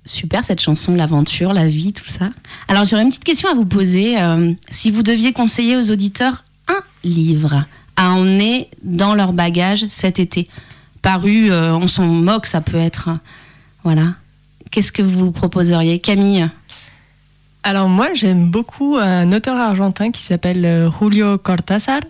Super 0.10 0.44
cette 0.44 0.60
chanson, 0.60 0.96
l'aventure, 0.96 1.54
la 1.54 1.68
vie, 1.68 1.94
tout 1.94 2.08
ça. 2.08 2.32
Alors 2.68 2.84
j'aurais 2.84 3.04
une 3.04 3.10
petite 3.10 3.24
question 3.24 3.48
à 3.48 3.54
vous 3.54 3.68
poser. 3.68 4.20
Euh, 4.20 4.54
si 4.72 4.90
vous 4.90 5.04
deviez 5.04 5.34
conseiller 5.34 5.78
aux 5.78 5.92
auditeurs 5.92 6.46
un 6.68 6.82
livre 7.04 7.66
à 7.96 8.10
emmener 8.10 8.70
dans 8.82 9.14
leur 9.14 9.34
bagage 9.34 9.86
cet 9.88 10.18
été, 10.18 10.50
paru, 11.04 11.52
euh, 11.52 11.76
on 11.76 11.88
s'en 11.88 12.08
moque, 12.08 12.48
ça 12.48 12.60
peut 12.60 12.80
être. 12.80 13.12
Voilà. 13.84 14.16
Qu'est-ce 14.72 14.92
que 14.92 15.04
vous 15.04 15.32
proposeriez 15.32 16.00
Camille? 16.00 16.50
Alors 17.62 17.88
moi, 17.88 18.08
j'aime 18.16 18.50
beaucoup 18.50 18.98
un 18.98 19.32
auteur 19.32 19.58
argentin 19.58 20.10
qui 20.10 20.24
s'appelle 20.24 20.66
euh, 20.66 20.90
Julio 20.90 21.38
Cortázar, 21.38 22.02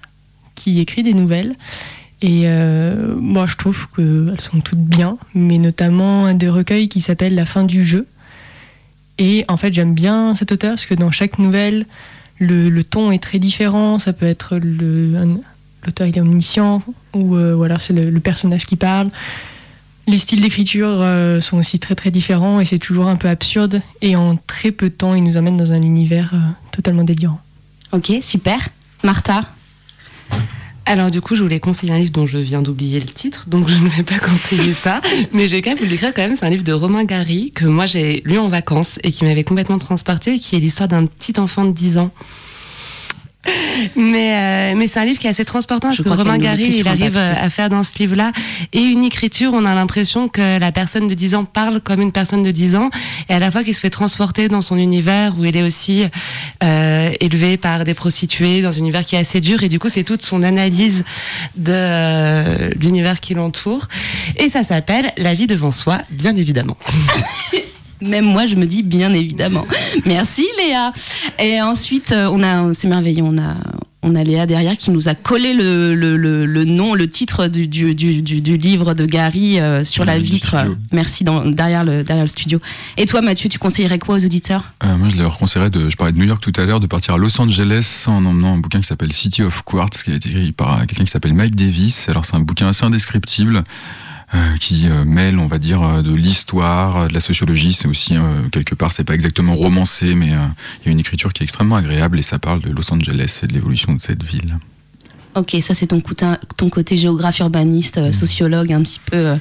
qui 0.56 0.80
écrit 0.80 1.04
des 1.04 1.14
nouvelles. 1.14 1.54
Et 2.22 2.44
euh, 2.46 3.16
moi, 3.16 3.46
je 3.46 3.56
trouve 3.56 3.88
qu'elles 3.96 4.42
sont 4.42 4.60
toutes 4.60 4.84
bien, 4.84 5.18
mais 5.34 5.58
notamment 5.58 6.26
un 6.26 6.34
des 6.34 6.50
recueils 6.50 6.90
qui 6.90 7.02
s'appelle 7.02 7.36
La 7.36 7.46
fin 7.46 7.64
du 7.64 7.86
jeu. 7.86 8.08
Et 9.18 9.46
en 9.48 9.58
fait, 9.58 9.74
j'aime 9.74 9.94
bien 9.94 10.36
cet 10.36 10.52
auteur 10.52 10.72
parce 10.72 10.86
que 10.86 10.96
dans 10.96 11.12
chaque 11.12 11.40
nouvelle, 11.40 11.86
le, 12.40 12.82
ton 12.82 13.12
est 13.12 13.22
très 13.22 13.40
différent. 13.40 14.00
Ça 14.00 14.14
peut 14.14 14.26
être 14.26 14.58
l'auteur 14.58 16.08
il 16.08 16.18
est 16.18 16.22
omniscient, 16.22 16.82
ou 17.14 17.36
euh, 17.36 17.56
voilà, 17.56 17.80
c'est 17.80 17.94
le, 17.94 18.10
le 18.10 18.20
personnage 18.20 18.66
qui 18.66 18.76
parle. 18.76 19.10
Les 20.10 20.18
styles 20.18 20.42
d'écriture 20.42 20.88
euh, 20.90 21.40
sont 21.40 21.58
aussi 21.58 21.78
très 21.78 21.94
très 21.94 22.10
différents 22.10 22.60
et 22.60 22.66
c'est 22.66 22.80
toujours 22.80 23.08
un 23.08 23.16
peu 23.16 23.28
absurde. 23.28 23.84
Et 24.02 24.16
en 24.16 24.38
très 24.48 24.72
peu 24.72 24.90
de 24.90 24.96
temps, 24.96 25.14
il 25.14 25.24
nous 25.24 25.38
amène 25.38 25.56
dans 25.56 25.72
un 25.72 25.84
univers 25.84 26.32
euh, 26.34 26.40
totalement 26.72 27.04
délirant. 27.04 27.40
Ok, 27.92 28.12
super. 28.22 28.70
Martha 29.04 29.42
Alors 30.90 31.12
du 31.12 31.22
coup, 31.22 31.36
je 31.36 31.44
voulais 31.44 31.60
conseiller 31.60 31.94
un 31.94 32.00
livre 32.00 32.12
dont 32.12 32.26
je 32.26 32.40
viens 32.40 32.64
d'oublier 32.64 33.00
le 33.00 33.06
titre, 33.06 33.48
donc 33.48 33.70
je 33.70 33.78
ne 33.78 33.90
vais 33.90 34.02
pas 34.02 34.18
conseiller 34.20 34.74
ça. 34.74 35.02
Mais 35.32 35.48
j'ai 35.48 35.62
quand 35.62 35.70
même 35.70 35.78
voulu 35.78 35.92
l'écrire 35.92 36.16
quand 36.16 36.24
même. 36.24 36.36
C'est 36.36 36.48
un 36.48 36.50
livre 36.50 36.64
de 36.64 36.74
Romain 36.74 37.04
Gary 37.04 37.52
que 37.54 37.66
moi 37.66 37.86
j'ai 37.86 38.24
lu 38.26 38.40
en 38.40 38.48
vacances 38.48 38.98
et 39.04 39.12
qui 39.12 39.24
m'avait 39.24 39.44
complètement 39.44 39.78
transporté, 39.78 40.40
qui 40.40 40.56
est 40.56 40.60
l'histoire 40.60 40.90
d'un 40.90 41.06
petit 41.06 41.40
enfant 41.40 41.64
de 41.64 41.74
10 41.74 42.00
ans. 42.00 42.12
Mais, 43.96 44.74
euh, 44.74 44.78
mais 44.78 44.88
c'est 44.88 45.00
un 45.00 45.06
livre 45.06 45.20
qui 45.20 45.28
est 45.28 45.30
assez 45.30 45.46
transportant 45.46 45.90
parce 45.90 46.02
que 46.02 46.10
Romain 46.10 46.36
une 46.36 46.42
Gary, 46.42 46.70
il 46.72 46.88
arrive 46.88 47.14
papier. 47.14 47.42
à 47.42 47.50
faire 47.50 47.70
dans 47.70 47.84
ce 47.84 47.98
livre-là 47.98 48.32
et 48.74 48.82
une 48.82 49.04
écriture, 49.04 49.52
on 49.54 49.66
a 49.66 49.74
l'impression 49.76 50.28
que 50.28 50.60
la 50.60 50.72
personne 50.72 51.08
de 51.08 51.14
10 51.14 51.36
ans 51.36 51.46
parle 51.46 51.82
comme 51.82 52.02
une 52.02 52.12
personne 52.12 52.44
de 52.44 52.52
10 52.52 52.76
ans 52.76 52.90
et 53.30 53.34
à 53.34 53.40
la 53.40 53.52
fois 53.52 53.64
qu'il 53.64 53.76
se 53.76 53.80
fait 53.80 53.90
transporter 53.90 54.48
dans 54.48 54.62
son 54.62 54.78
univers 54.78 55.38
où 55.38 55.46
il 55.46 55.56
est 55.56 55.64
aussi 55.64 56.06
euh, 56.64 57.12
élevé 57.20 57.58
par 57.58 57.84
des 57.84 57.94
prostituées 57.94 58.62
dans 58.62 58.74
un 58.76 58.78
univers 58.78 59.06
qui 59.06 59.16
est 59.16 59.20
assez 59.20 59.42
dur 59.42 59.64
et 59.64 59.70
du 59.70 59.80
coup 59.80 59.90
c'est 59.90 60.04
toute 60.04 60.24
son 60.24 60.44
analyse 60.44 61.04
de 61.56 61.74
euh, 61.74 62.70
l'univers 62.80 63.20
qui 63.20 63.34
l'entoure 63.34 63.88
et 64.38 64.50
ça 64.50 64.64
s'appelle 64.64 65.12
La 65.18 65.34
vie 65.34 65.48
devant 65.48 65.72
soi, 65.72 66.00
bien 66.12 66.36
évidemment. 66.36 66.78
Même 68.02 68.26
moi, 68.26 68.48
je 68.48 68.56
me 68.56 68.66
dis 68.66 68.84
bien 68.84 69.14
évidemment. 69.14 69.66
Merci 70.06 70.48
Léa. 70.58 70.94
Et 71.40 71.62
ensuite, 71.62 72.12
euh, 72.12 72.30
on 72.32 72.42
a, 72.44 72.74
c'est 72.74 72.88
merveilleux, 72.88 73.24
on 73.24 73.38
a, 73.38 73.56
on 74.02 74.16
a 74.16 74.24
Léa 74.24 74.46
derrière 74.46 74.78
qui 74.78 74.92
nous 74.92 75.10
a 75.10 75.16
collé 75.16 75.54
le, 75.54 75.94
le, 75.94 76.16
le, 76.16 76.46
le 76.46 76.66
nom, 76.66 76.94
le 76.94 77.08
titre 77.10 77.48
du, 77.48 77.68
du, 77.68 77.94
du, 77.96 78.58
livre 78.58 78.94
de 78.94 79.06
Gary 79.06 79.60
euh, 79.60 79.84
sur 79.84 80.06
la 80.06 80.18
vitre. 80.18 80.56
Merci 80.94 81.24
dans, 81.24 81.46
derrière, 81.46 81.84
le, 81.84 82.04
derrière 82.04 82.24
le 82.24 82.30
studio. 82.30 82.60
Et 82.98 83.06
toi, 83.06 83.22
Mathieu, 83.22 83.50
tu 83.50 83.60
conseillerais 83.60 84.00
quoi 84.00 84.16
aux 84.16 84.26
auditeurs? 84.26 84.74
Euh, 84.86 84.96
moi, 84.98 85.10
je 85.10 85.18
leur 85.18 85.38
conseillerais 85.38 85.70
de. 85.70 85.90
Je 85.90 85.98
parlais 85.98 86.14
de 86.14 86.18
New 86.18 86.26
York 86.26 86.42
tout 86.42 86.54
à 86.56 86.66
l'heure, 86.66 86.80
de 86.80 86.88
partir 86.88 87.16
à 87.16 87.18
Los 87.18 87.40
Angeles 87.42 88.06
en 88.08 88.26
emmenant 88.26 88.54
un 88.54 88.58
bouquin 88.58 88.80
qui 88.80 88.88
s'appelle 88.88 89.12
City 89.12 89.44
of 89.44 89.64
Quartz, 89.64 90.04
qui 90.04 90.12
a 90.12 90.16
été 90.16 90.30
écrit 90.30 90.52
par 90.54 90.80
quelqu'un 90.88 91.04
qui 91.04 91.12
s'appelle 91.12 91.34
Mike 91.34 91.56
Davis. 91.56 92.08
Alors, 92.08 92.26
c'est 92.26 92.36
un 92.36 92.42
bouquin 92.42 92.68
assez 92.70 92.86
indescriptible. 92.86 93.64
Euh, 94.36 94.58
qui 94.60 94.88
euh, 94.88 95.06
mêle, 95.06 95.40
on 95.40 95.48
va 95.48 95.58
dire, 95.58 95.82
euh, 95.82 96.02
de 96.02 96.14
l'histoire, 96.14 97.08
de 97.08 97.14
la 97.14 97.20
sociologie. 97.20 97.74
C'est 97.74 97.88
aussi 97.88 98.16
quelque 98.52 98.76
part, 98.76 98.92
c'est 98.92 99.04
pas 99.04 99.16
exactement 99.16 99.56
romancé, 99.56 100.16
mais 100.16 100.28
il 100.28 100.86
y 100.86 100.90
a 100.90 100.92
une 100.92 101.00
écriture 101.00 101.34
qui 101.34 101.44
est 101.44 101.46
extrêmement 101.46 101.78
agréable 101.78 102.20
et 102.20 102.24
ça 102.24 102.40
parle 102.40 102.62
de 102.62 102.72
Los 102.72 102.94
Angeles 102.94 103.40
et 103.44 103.48
de 103.48 103.54
l'évolution 103.54 103.94
de 103.94 104.02
cette 104.02 104.24
ville. 104.24 104.58
Ok, 105.36 105.56
ça 105.62 105.76
c'est 105.76 105.88
ton, 105.88 106.02
ton 106.58 106.70
côté 106.70 106.98
géographe 106.98 107.40
urbaniste, 107.40 108.00
euh, 108.00 108.12
sociologue 108.12 108.74
un 108.74 108.82
petit 108.82 109.00
peu, 109.00 109.36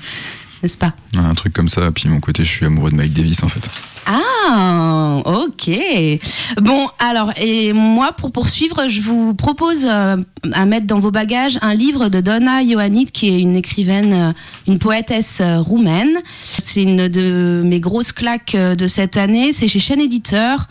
n'est-ce 0.63 0.79
pas 0.79 0.93
Un 1.17 1.35
truc 1.35 1.53
comme 1.53 1.69
ça. 1.69 1.91
Puis 1.93 2.09
mon 2.09 2.21
côté, 2.21 2.45
je 2.45 2.51
suis 2.51 2.67
amoureux 2.67 2.91
de 2.91 2.97
Mike 2.97 3.13
Davis 3.13 3.43
en 3.43 3.49
fait. 3.49 3.69
Ah, 4.11 5.21
ok. 5.27 5.71
Bon, 6.63 6.89
alors, 6.99 7.31
et 7.37 7.75
moi, 7.75 8.13
pour 8.13 8.33
poursuivre, 8.33 8.89
je 8.89 9.03
vous 9.03 9.35
propose 9.35 9.85
euh, 9.85 10.17
à 10.53 10.65
mettre 10.65 10.87
dans 10.87 10.99
vos 10.99 11.11
bagages 11.11 11.59
un 11.61 11.75
livre 11.75 12.09
de 12.09 12.23
Donna 12.23 12.63
Ioannid, 12.63 13.11
qui 13.11 13.29
est 13.29 13.39
une 13.39 13.55
écrivaine, 13.55 14.13
euh, 14.15 14.33
une 14.67 14.79
poétesse 14.79 15.43
euh, 15.43 15.61
roumaine. 15.61 16.21
C'est 16.43 16.83
une 16.83 17.09
de 17.09 17.61
mes 17.63 17.81
grosses 17.81 18.13
claques 18.13 18.57
de 18.57 18.87
cette 18.87 19.19
année. 19.19 19.53
C'est 19.53 19.69
chez 19.69 19.81
Chaîne 19.81 20.01
Éditeur. 20.01 20.69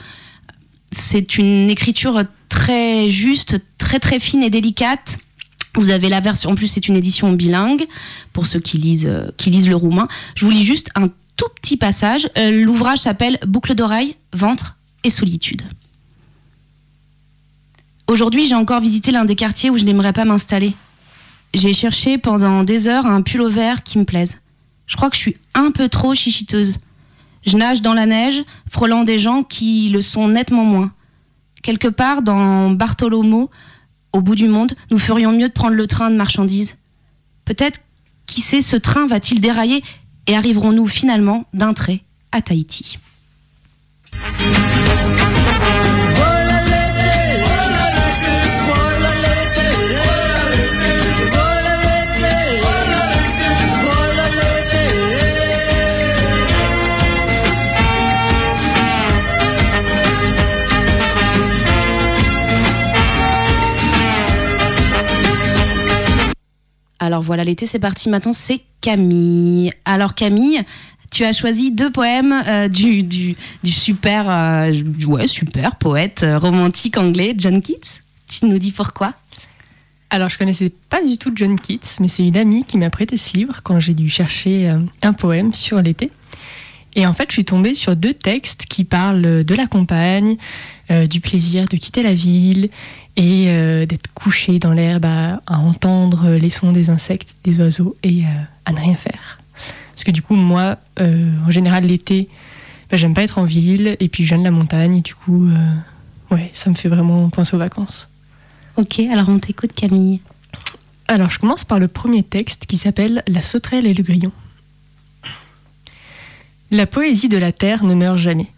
C'est 0.92 1.38
une 1.38 1.70
écriture 1.70 2.24
très 2.50 3.12
juste, 3.12 3.62
très 3.78 4.00
très 4.00 4.18
fine 4.18 4.42
et 4.42 4.50
délicate. 4.50 5.20
Vous 5.78 5.92
avez 5.92 6.10
la 6.10 6.20
version, 6.20 6.50
en 6.50 6.56
plus 6.56 6.68
c'est 6.68 6.88
une 6.88 6.96
édition 6.96 7.32
bilingue 7.32 7.86
pour 8.34 8.48
ceux 8.48 8.60
qui 8.60 8.78
lisent, 8.78 9.06
euh, 9.08 9.30
qui 9.38 9.52
lisent 9.52 9.70
le 9.70 9.76
roumain. 9.76 10.08
Je 10.36 10.44
vous 10.44 10.52
lis 10.52 10.66
juste 10.66 10.90
un 10.96 11.08
tout 11.08 11.50
petit 11.56 11.78
passage. 11.78 12.28
Euh, 12.38 12.64
L'ouvrage 12.64 13.00
s'appelle 13.00 13.38
Boucle 13.46 13.76
d'oreille, 13.76 14.16
ventre 14.34 14.76
et 15.04 15.10
solitude. 15.10 15.62
Aujourd'hui, 18.08 18.48
j'ai 18.48 18.56
encore 18.56 18.82
visité 18.82 19.12
l'un 19.12 19.26
des 19.26 19.36
quartiers 19.36 19.70
où 19.70 19.78
je 19.78 19.84
n'aimerais 19.84 20.14
pas 20.14 20.26
m'installer. 20.26 20.74
J'ai 21.54 21.74
cherché 21.74 22.18
pendant 22.18 22.64
des 22.64 22.88
heures 22.88 23.06
un 23.06 23.22
pull 23.22 23.48
vert 23.50 23.84
qui 23.84 24.00
me 24.00 24.06
plaise. 24.06 24.40
Je 24.88 24.96
crois 24.96 25.10
que 25.10 25.16
je 25.16 25.22
suis 25.22 25.38
un 25.54 25.72
peu 25.72 25.90
trop 25.90 26.16
chichiteuse. 26.16 26.80
Je 27.46 27.56
nage 27.56 27.82
dans 27.82 27.94
la 27.94 28.06
neige, 28.06 28.44
frôlant 28.70 29.04
des 29.04 29.20
gens 29.20 29.44
qui 29.44 29.90
le 29.90 30.02
sont 30.02 30.28
nettement 30.28 30.66
moins. 30.66 30.92
Quelque 31.62 31.88
part 31.88 32.22
dans 32.22 32.72
Bartholomew, 32.72 33.50
au 34.18 34.22
bout 34.22 34.36
du 34.36 34.48
monde, 34.48 34.74
nous 34.90 34.98
ferions 34.98 35.32
mieux 35.32 35.48
de 35.48 35.54
prendre 35.54 35.76
le 35.76 35.86
train 35.86 36.10
de 36.10 36.16
marchandises. 36.16 36.78
Peut-être, 37.46 37.80
qui 38.26 38.42
sait, 38.42 38.64
ce 38.64 38.76
train 38.76 39.06
va-t-il 39.06 39.40
dérailler 39.42 39.84
et 40.26 40.36
arriverons-nous 40.36 40.88
finalement 40.88 41.46
d'un 41.54 41.76
trait 41.76 42.02
à 42.32 42.42
Tahiti 42.42 42.98
Alors 67.00 67.22
voilà, 67.22 67.44
l'été 67.44 67.66
c'est 67.66 67.80
parti, 67.80 68.10
maintenant 68.10 68.34
c'est 68.34 68.62
Camille. 68.82 69.72
Alors 69.86 70.16
Camille, 70.16 70.64
tu 71.12 71.24
as 71.24 71.34
choisi 71.34 71.72
deux 71.72 71.92
poèmes 71.92 72.34
euh, 72.48 72.68
du, 72.68 73.04
du, 73.04 73.36
super, 73.66 74.30
euh, 74.30 74.74
ouais, 75.08 75.28
super 75.28 75.76
poète 75.76 76.24
euh, 76.24 76.38
romantique 76.38 76.98
anglais, 76.98 77.34
John 77.38 77.62
Keats. 77.62 78.02
Tu 78.30 78.46
nous 78.46 78.60
dis 78.60 78.72
pourquoi? 78.72 79.14
Alors, 80.10 80.30
je 80.30 80.38
connaissais 80.38 80.72
pas 80.90 81.04
du 81.04 81.18
tout 81.18 81.32
John 81.36 81.60
Keats, 81.60 81.98
mais 82.00 82.08
c'est 82.08 82.26
une 82.26 82.38
amie 82.38 82.64
qui 82.64 82.78
m'a 82.78 82.90
prêté 82.90 83.18
ce 83.18 83.36
livre 83.36 83.62
quand 83.64 83.80
j'ai 83.80 83.94
dû 83.94 84.10
chercher 84.10 84.74
un 85.02 85.14
poème 85.14 85.54
sur 85.54 85.82
l'été. 85.82 86.12
Et 86.98 87.06
en 87.06 87.14
fait, 87.14 87.26
je 87.30 87.34
suis 87.34 87.46
tombée 87.46 87.76
sur 87.76 87.96
deux 87.96 88.16
textes 88.16 88.66
qui 88.66 88.84
parlent 88.84 89.44
de 89.46 89.56
la 89.56 89.68
campagne, 89.68 90.36
euh, 90.90 91.06
du 91.06 91.22
plaisir 91.22 91.66
de 91.66 91.78
quitter 91.78 92.02
la 92.02 92.16
ville 92.16 92.70
et 93.16 93.46
euh, 93.50 93.86
d'être 93.86 94.12
couché 94.16 94.58
dans 94.58 94.74
l'herbe 94.74 95.06
à, 95.06 95.42
à 95.46 95.60
entendre 95.60 96.32
les 96.32 96.50
sons 96.50 96.72
des 96.72 96.90
insectes, 96.90 97.38
des 97.44 97.62
oiseaux 97.62 97.96
et 98.02 98.24
euh, 98.24 98.30
à 98.66 98.74
ne 98.74 98.80
rien 98.80 98.96
faire. 98.96 99.38
Parce 99.94 100.04
que 100.06 100.12
du 100.12 100.24
coup, 100.24 100.36
moi, 100.36 100.78
en 101.00 101.52
général, 101.52 101.86
l'été, 101.86 102.30
bah, 102.90 102.98
j'aime 102.98 103.14
pas 103.14 103.24
être 103.24 103.38
en 103.38 103.46
ville 103.46 103.96
et 104.00 104.10
puis 104.10 104.26
j'aime 104.26 104.44
la 104.44 104.52
montagne. 104.52 104.98
Et 104.98 105.02
du 105.02 105.14
coup, 105.14 105.50
ouais, 106.32 106.50
ça 106.54 106.70
me 106.70 106.76
fait 106.76 106.90
vraiment 106.90 107.30
penser 107.30 107.56
aux 107.56 107.60
vacances. 107.60 108.10
Ok, 108.76 109.00
alors 109.00 109.30
on 109.30 109.40
t'écoute 109.40 109.74
Camille. 109.74 110.22
Alors, 111.08 111.32
je 111.32 111.40
commence 111.40 111.66
par 111.66 111.80
le 111.80 111.88
premier 111.88 112.22
texte 112.22 112.68
qui 112.68 112.78
s'appelle 112.78 113.24
La 113.28 113.42
sauterelle 113.42 113.88
et 113.88 113.94
le 113.96 114.04
grillon. 114.04 114.32
La 116.70 116.86
poésie 116.86 117.30
de 117.30 117.38
la 117.38 117.54
terre 117.54 117.86
ne 117.86 117.94
meurt 117.94 118.18
jamais. 118.18 118.52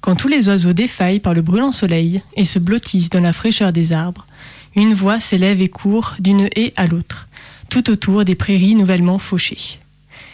Quand 0.00 0.14
tous 0.16 0.28
les 0.28 0.48
oiseaux 0.48 0.72
défaillent 0.72 1.20
par 1.20 1.34
le 1.34 1.42
brûlant 1.42 1.70
soleil 1.70 2.22
et 2.34 2.46
se 2.46 2.58
blottissent 2.58 3.10
dans 3.10 3.20
la 3.20 3.34
fraîcheur 3.34 3.74
des 3.74 3.92
arbres, 3.92 4.26
une 4.74 4.94
voix 4.94 5.20
s'élève 5.20 5.60
et 5.60 5.68
court 5.68 6.14
d'une 6.18 6.48
haie 6.56 6.72
à 6.76 6.86
l'autre, 6.86 7.28
tout 7.68 7.90
autour 7.90 8.24
des 8.24 8.36
prairies 8.36 8.74
nouvellement 8.74 9.18
fauchées. 9.18 9.78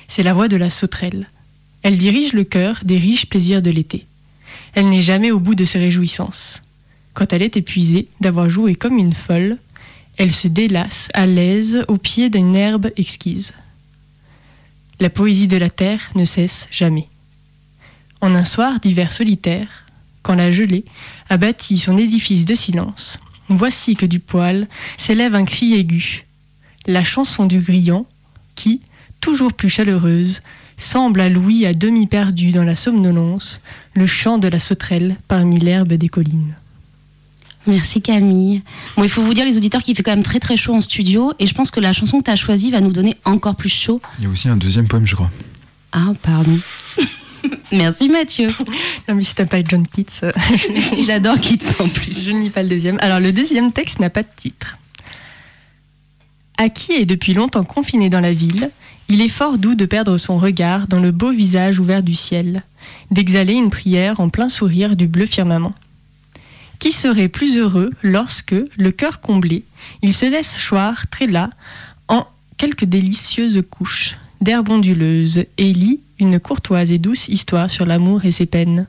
C'est 0.07 0.23
la 0.23 0.33
voix 0.33 0.47
de 0.47 0.57
la 0.57 0.71
sauterelle. 0.71 1.29
Elle 1.83 1.99
dirige 1.99 2.35
le 2.35 2.45
cœur 2.45 2.81
des 2.85 2.99
riches 2.99 3.27
plaisirs 3.27 3.63
de 3.63 3.71
l'été. 3.71 4.07
Elle 4.75 4.89
n'est 4.89 5.03
jamais 5.03 5.33
au 5.33 5.41
bout 5.41 5.57
de 5.57 5.65
ses 5.65 5.81
réjouissances. 5.81 6.63
Quand 7.15 7.33
elle 7.33 7.43
est 7.43 7.57
épuisée 7.57 8.07
d'avoir 8.21 8.49
joué 8.49 8.77
comme 8.77 8.97
une 8.97 9.13
folle, 9.13 9.59
elle 10.19 10.33
se 10.33 10.47
délasse 10.47 11.09
à 11.15 11.27
l'aise 11.27 11.85
au 11.89 11.99
pied 11.99 12.31
d'une 12.31 12.55
herbe 12.55 12.93
exquise. 12.97 13.55
La 15.01 15.11
poésie 15.11 15.47
de 15.47 15.57
la 15.57 15.71
terre 15.71 16.11
ne 16.17 16.25
cesse 16.25 16.67
jamais. 16.73 17.09
En 18.21 18.35
un 18.35 18.45
soir 18.45 18.81
d'hiver 18.81 19.13
solitaire, 19.13 19.87
quand 20.23 20.35
la 20.35 20.51
gelée 20.51 20.85
a 21.29 21.37
bâti 21.37 21.79
son 21.79 21.97
édifice 21.97 22.45
de 22.45 22.55
silence, 22.55 23.21
voici 23.49 23.95
que 23.95 24.07
du 24.07 24.19
poil 24.19 24.67
s'élève 24.97 25.37
un 25.37 25.45
cri 25.45 25.75
aigu, 25.75 26.27
la 26.87 27.05
chanson 27.05 27.47
du 27.47 27.59
grillon 27.59 28.07
qui, 28.57 28.81
toujours 29.21 29.53
plus 29.53 29.71
chaleureuse, 29.71 30.43
semble 30.77 31.21
à 31.21 31.29
Louis 31.29 31.65
à 31.65 31.75
demi 31.75 32.09
perdu 32.09 32.51
dans 32.51 32.65
la 32.65 32.77
somnolence, 32.77 33.63
le 33.95 34.07
chant 34.07 34.39
de 34.39 34.49
la 34.49 34.59
sauterelle 34.59 35.17
parmi 35.29 35.59
l'herbe 35.59 35.93
des 35.93 36.09
collines. 36.09 36.57
Merci 37.67 38.01
Camille. 38.01 38.63
Bon, 38.97 39.03
il 39.05 39.11
faut 39.11 39.23
vous 39.23 39.35
dire, 39.35 39.45
les 39.45 39.57
auditeurs, 39.59 39.83
qu'il 39.83 39.95
fait 39.95 40.03
quand 40.03 40.13
même 40.13 40.23
très 40.23 40.41
très 40.41 40.57
chaud 40.57 40.75
en 40.75 40.81
studio 40.81 41.33
et 41.39 41.47
je 41.47 41.55
pense 41.55 41.71
que 41.71 41.81
la 41.81 41.93
chanson 41.93 42.19
que 42.21 42.25
tu 42.25 42.31
as 42.31 42.37
choisie 42.37 42.71
va 42.71 42.81
nous 42.81 42.93
donner 42.93 43.17
encore 43.25 43.57
plus 43.57 43.69
chaud. 43.69 44.01
Il 44.19 44.25
y 44.25 44.27
a 44.27 44.31
aussi 44.31 44.49
un 44.49 44.57
deuxième 44.57 44.87
poème, 44.89 45.07
je 45.07 45.15
crois. 45.15 45.31
Ah, 45.93 46.13
pardon. 46.23 46.59
Merci 47.73 48.09
Mathieu. 48.09 48.49
Non 49.09 49.15
mais 49.15 49.23
si 49.23 49.35
t'as 49.35 49.45
pas 49.47 49.63
John 49.63 49.87
Keats, 49.87 50.25
euh, 50.25 50.33
Si 50.93 51.05
j'adore 51.05 51.39
Keats 51.41 51.75
en 51.81 51.89
plus. 51.89 52.25
je 52.27 52.33
nie 52.33 52.51
pas 52.51 52.63
le 52.63 52.69
deuxième. 52.69 52.97
Alors 53.01 53.21
le 53.21 53.33
deuxième 53.33 53.73
texte 53.73 54.01
n'a 54.01 54.11
pas 54.11 54.23
de 54.23 54.29
titre. 54.35 54.79
À 56.57 56.69
qui 56.71 56.93
est 56.93 57.05
depuis 57.07 57.35
longtemps 57.35 57.65
confiné 57.65 58.09
dans 58.09 58.21
la 58.21 58.33
ville, 58.33 58.71
il 59.09 59.21
est 59.23 59.29
fort 59.29 59.59
doux 59.59 59.75
de 59.75 59.85
perdre 59.87 60.19
son 60.19 60.39
regard 60.39 60.89
dans 60.89 60.99
le 61.01 61.13
beau 61.13 61.31
visage 61.31 61.79
ouvert 61.79 62.03
du 62.03 62.15
ciel, 62.15 62.63
d'exhaler 63.11 63.55
une 63.55 63.71
prière 63.71 64.19
en 64.21 64.29
plein 64.29 64.49
sourire 64.49 64.97
du 64.97 65.07
bleu 65.07 65.27
firmament. 65.27 65.75
Qui 66.79 66.93
serait 66.93 67.29
plus 67.29 67.59
heureux 67.59 67.91
lorsque, 68.03 68.55
le 68.77 68.91
cœur 68.93 69.21
comblé, 69.21 69.65
il 70.03 70.15
se 70.15 70.27
laisse 70.27 70.57
choir 70.59 71.09
très 71.09 71.27
là 71.27 71.51
en 72.09 72.27
quelques 72.57 72.85
délicieuses 72.85 73.63
couches 73.69 74.17
d'herbes 74.41 74.71
onduleuses 74.71 75.45
et 75.57 75.73
lit 75.73 76.01
une 76.21 76.39
courtoise 76.39 76.93
et 76.93 76.99
douce 76.99 77.29
histoire 77.29 77.71
sur 77.71 77.87
l'amour 77.87 78.25
et 78.25 78.31
ses 78.31 78.47
peines. 78.47 78.87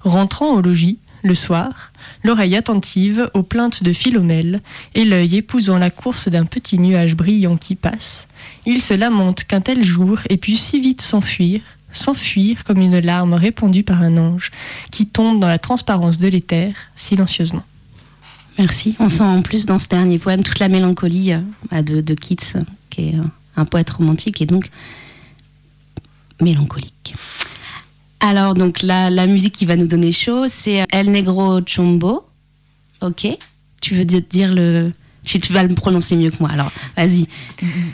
Rentrant 0.00 0.54
au 0.54 0.62
logis, 0.62 0.98
le 1.22 1.34
soir, 1.34 1.92
l'oreille 2.24 2.56
attentive 2.56 3.30
aux 3.34 3.42
plaintes 3.42 3.82
de 3.82 3.92
Philomèle 3.92 4.60
et 4.94 5.04
l'œil 5.04 5.36
épousant 5.36 5.78
la 5.78 5.90
course 5.90 6.28
d'un 6.28 6.44
petit 6.44 6.78
nuage 6.78 7.14
brillant 7.14 7.56
qui 7.56 7.76
passe, 7.76 8.26
il 8.66 8.82
se 8.82 8.94
lamente 8.94 9.44
qu'un 9.44 9.60
tel 9.60 9.84
jour 9.84 10.18
ait 10.28 10.36
pu 10.36 10.56
si 10.56 10.80
vite 10.80 11.00
s'enfuir, 11.00 11.60
s'enfuir 11.92 12.64
comme 12.64 12.80
une 12.80 12.98
larme 12.98 13.34
répandue 13.34 13.82
par 13.82 14.02
un 14.02 14.16
ange 14.16 14.50
qui 14.90 15.06
tombe 15.06 15.40
dans 15.40 15.48
la 15.48 15.58
transparence 15.58 16.18
de 16.18 16.28
l'éther 16.28 16.74
silencieusement. 16.96 17.64
Merci. 18.58 18.94
On 18.98 19.08
sent 19.08 19.22
en 19.22 19.42
plus 19.42 19.66
dans 19.66 19.78
ce 19.78 19.88
dernier 19.88 20.18
poème 20.18 20.42
toute 20.42 20.58
la 20.58 20.68
mélancolie 20.68 21.32
euh, 21.32 21.38
bah, 21.70 21.82
de, 21.82 22.14
Keats, 22.14 22.56
euh, 22.56 22.62
qui 22.90 23.08
est 23.08 23.14
euh, 23.14 23.22
un 23.56 23.64
poète 23.64 23.90
romantique 23.90 24.42
et 24.42 24.46
donc 24.46 24.70
mélancolique. 26.40 27.14
Alors, 28.20 28.54
donc, 28.54 28.82
la, 28.82 29.26
musique 29.26 29.54
qui 29.54 29.66
va 29.66 29.76
nous 29.76 29.86
donner 29.86 30.12
chaud, 30.12 30.44
c'est 30.46 30.84
El 30.90 31.10
Negro 31.10 31.60
Chombo. 31.66 32.24
Ok 33.00 33.26
Tu 33.80 33.94
veux 33.94 34.04
di- 34.04 34.22
dire 34.22 34.54
le. 34.54 34.92
Tu, 35.24 35.38
vas 35.52 35.62
le 35.62 35.74
prononcer 35.74 36.16
mieux 36.16 36.30
que 36.30 36.36
moi. 36.40 36.50
Alors, 36.52 36.72
vas-y, 36.96 37.26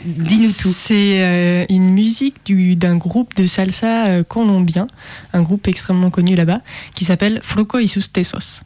dis-nous 0.05 0.51
tout. 0.51 0.73
C'est 0.75 1.21
euh, 1.23 1.65
une 1.69 1.91
musique 1.93 2.37
du- 2.45 2.75
d'un 2.75 2.95
groupe 2.95 3.35
de 3.35 3.45
salsa 3.45 4.07
euh, 4.07 4.23
colombien, 4.23 4.87
un 5.33 5.41
groupe 5.43 5.67
extrêmement 5.67 6.09
connu 6.09 6.35
là-bas, 6.35 6.61
qui 6.95 7.05
s'appelle 7.05 7.39
Floco 7.43 7.77
y 7.79 7.87
sus 7.87 8.01
Tesos. 8.11 8.61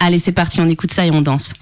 Allez, 0.00 0.18
c'est 0.18 0.32
parti, 0.32 0.60
on 0.60 0.68
écoute 0.68 0.92
ça 0.92 1.04
et 1.06 1.10
on 1.10 1.20
danse. 1.22 1.52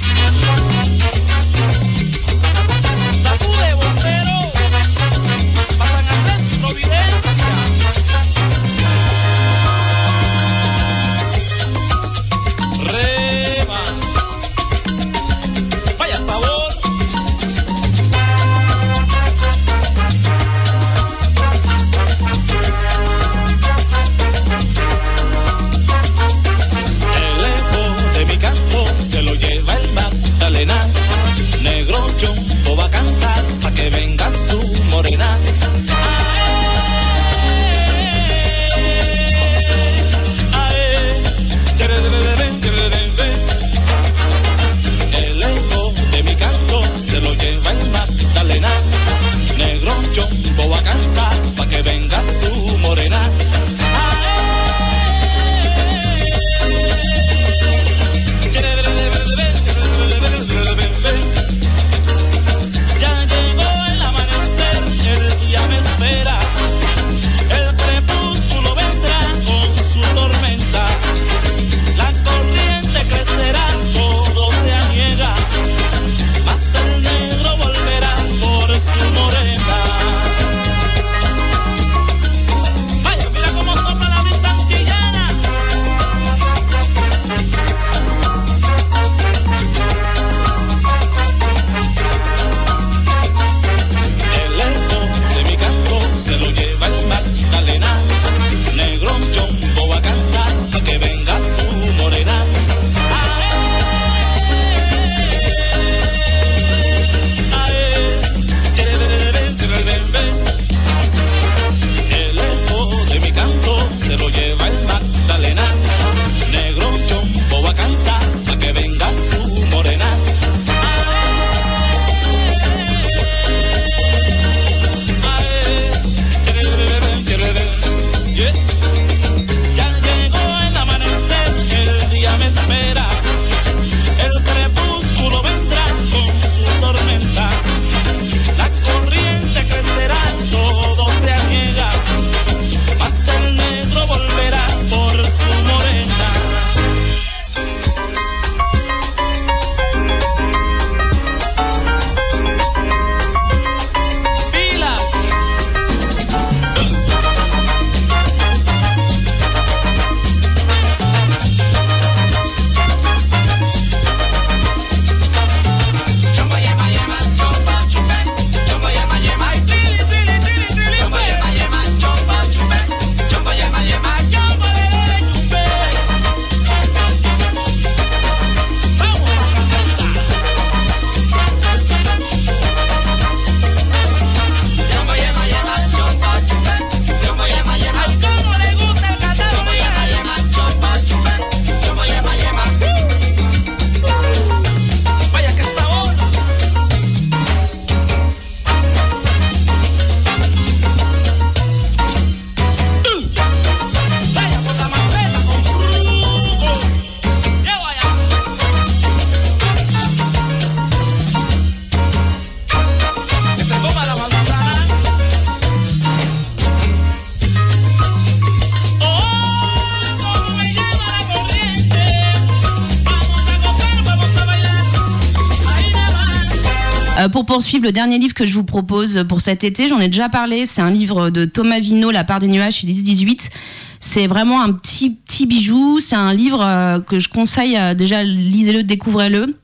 Pour 227.45 227.57
poursuivre, 227.57 227.85
le 227.85 227.93
dernier 227.93 228.19
livre 228.19 228.35
que 228.35 228.47
je 228.47 228.55
vous 228.55 228.63
propose 228.63 229.25
pour 229.29 229.41
cet 229.41 229.65
été, 229.65 229.89
j'en 229.89 229.99
ai 229.99 230.09
déjà 230.09 230.29
parlé, 230.29 230.65
c'est 230.65 230.81
un 230.81 230.91
livre 230.91 231.31
de 231.31 231.45
Thomas 231.45 231.81
Vino, 231.81 232.11
La 232.11 232.23
part 232.23 232.39
des 232.39 232.47
nuages, 232.47 232.75
chez 232.75 232.87
10-18. 232.87 233.51
C'est 233.99 234.29
vraiment 234.29 234.63
un 234.63 234.73
petit, 234.73 235.11
petit 235.11 235.47
bijou, 235.47 235.99
c'est 235.99 236.15
un 236.15 236.33
livre 236.33 236.63
euh, 236.63 237.01
que 237.01 237.19
je 237.19 237.29
conseille, 237.29 237.77
euh, 237.77 237.95
déjà 237.95 238.23
lisez-le, 238.23 238.85
découvrez-le. 238.85 239.57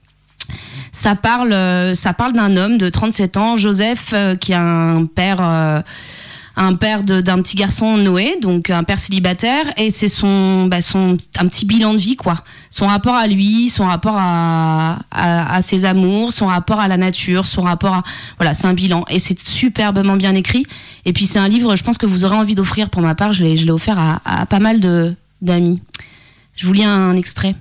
Ça 0.90 1.14
parle, 1.14 1.52
euh, 1.52 1.94
ça 1.94 2.12
parle 2.12 2.32
d'un 2.32 2.56
homme 2.56 2.78
de 2.78 2.88
37 2.88 3.36
ans, 3.36 3.56
Joseph, 3.56 4.12
qui 4.40 4.52
a 4.54 4.60
un 4.60 5.06
père, 5.06 5.84
un 6.58 6.74
père 6.74 7.04
d'un 7.04 7.40
petit 7.40 7.56
garçon 7.56 7.96
Noé, 7.96 8.36
donc 8.42 8.68
un 8.70 8.82
père 8.82 8.98
célibataire, 8.98 9.64
et 9.76 9.92
c'est 9.92 10.08
son, 10.08 10.66
bah, 10.66 10.80
son, 10.80 11.16
un 11.38 11.46
petit 11.46 11.64
bilan 11.64 11.94
de 11.94 11.98
vie, 11.98 12.16
quoi. 12.16 12.42
Son 12.68 12.88
rapport 12.88 13.14
à 13.14 13.28
lui, 13.28 13.70
son 13.70 13.86
rapport 13.86 14.16
à, 14.18 14.98
ses 15.62 15.84
amours, 15.84 16.32
son 16.32 16.46
rapport 16.46 16.80
à 16.80 16.88
la 16.88 16.96
nature, 16.96 17.46
son 17.46 17.62
rapport 17.62 17.94
à, 17.94 18.02
voilà, 18.38 18.54
c'est 18.54 18.66
un 18.66 18.74
bilan, 18.74 19.04
et 19.08 19.20
c'est 19.20 19.38
superbement 19.38 20.16
bien 20.16 20.34
écrit. 20.34 20.66
Et 21.04 21.12
puis 21.12 21.26
c'est 21.26 21.38
un 21.38 21.48
livre, 21.48 21.76
je 21.76 21.84
pense 21.84 21.96
que 21.96 22.06
vous 22.06 22.24
aurez 22.24 22.36
envie 22.36 22.56
d'offrir 22.56 22.90
pour 22.90 23.02
ma 23.02 23.14
part. 23.14 23.32
Je 23.32 23.44
l'ai, 23.44 23.70
offert 23.70 23.98
à, 23.98 24.20
à 24.24 24.44
pas 24.46 24.58
mal 24.58 24.80
d'amis. 25.40 25.80
Je 26.56 26.66
vous 26.66 26.72
lis 26.72 26.84
un 26.84 27.14
extrait. 27.14 27.54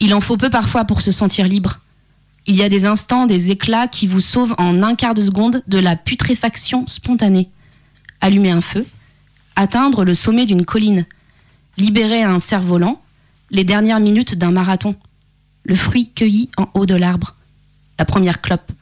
Il 0.00 0.12
en 0.12 0.20
faut 0.20 0.36
peu 0.36 0.50
parfois 0.50 0.84
pour 0.84 1.02
se 1.02 1.12
sentir 1.12 1.46
libre. 1.46 1.78
Il 2.46 2.56
y 2.56 2.62
a 2.64 2.68
des 2.68 2.84
instants, 2.84 3.26
des 3.26 3.52
éclats 3.52 3.86
qui 3.86 4.08
vous 4.08 4.20
sauvent 4.20 4.56
en 4.58 4.82
un 4.82 4.96
quart 4.96 5.14
de 5.14 5.22
seconde 5.22 5.62
de 5.68 5.78
la 5.78 5.94
putréfaction 5.94 6.84
spontanée. 6.88 7.48
Allumer 8.20 8.50
un 8.50 8.60
feu, 8.60 8.86
atteindre 9.56 10.04
le 10.04 10.14
sommet 10.14 10.46
d'une 10.46 10.64
colline, 10.64 11.06
libérer 11.76 12.22
un 12.22 12.38
cerf-volant, 12.38 13.02
les 13.50 13.64
dernières 13.64 14.00
minutes 14.00 14.34
d'un 14.34 14.50
marathon, 14.50 14.94
le 15.64 15.74
fruit 15.74 16.10
cueilli 16.10 16.50
en 16.56 16.68
haut 16.74 16.86
de 16.86 16.94
l'arbre, 16.94 17.36
la 17.98 18.04
première 18.04 18.40
clope, 18.40 18.72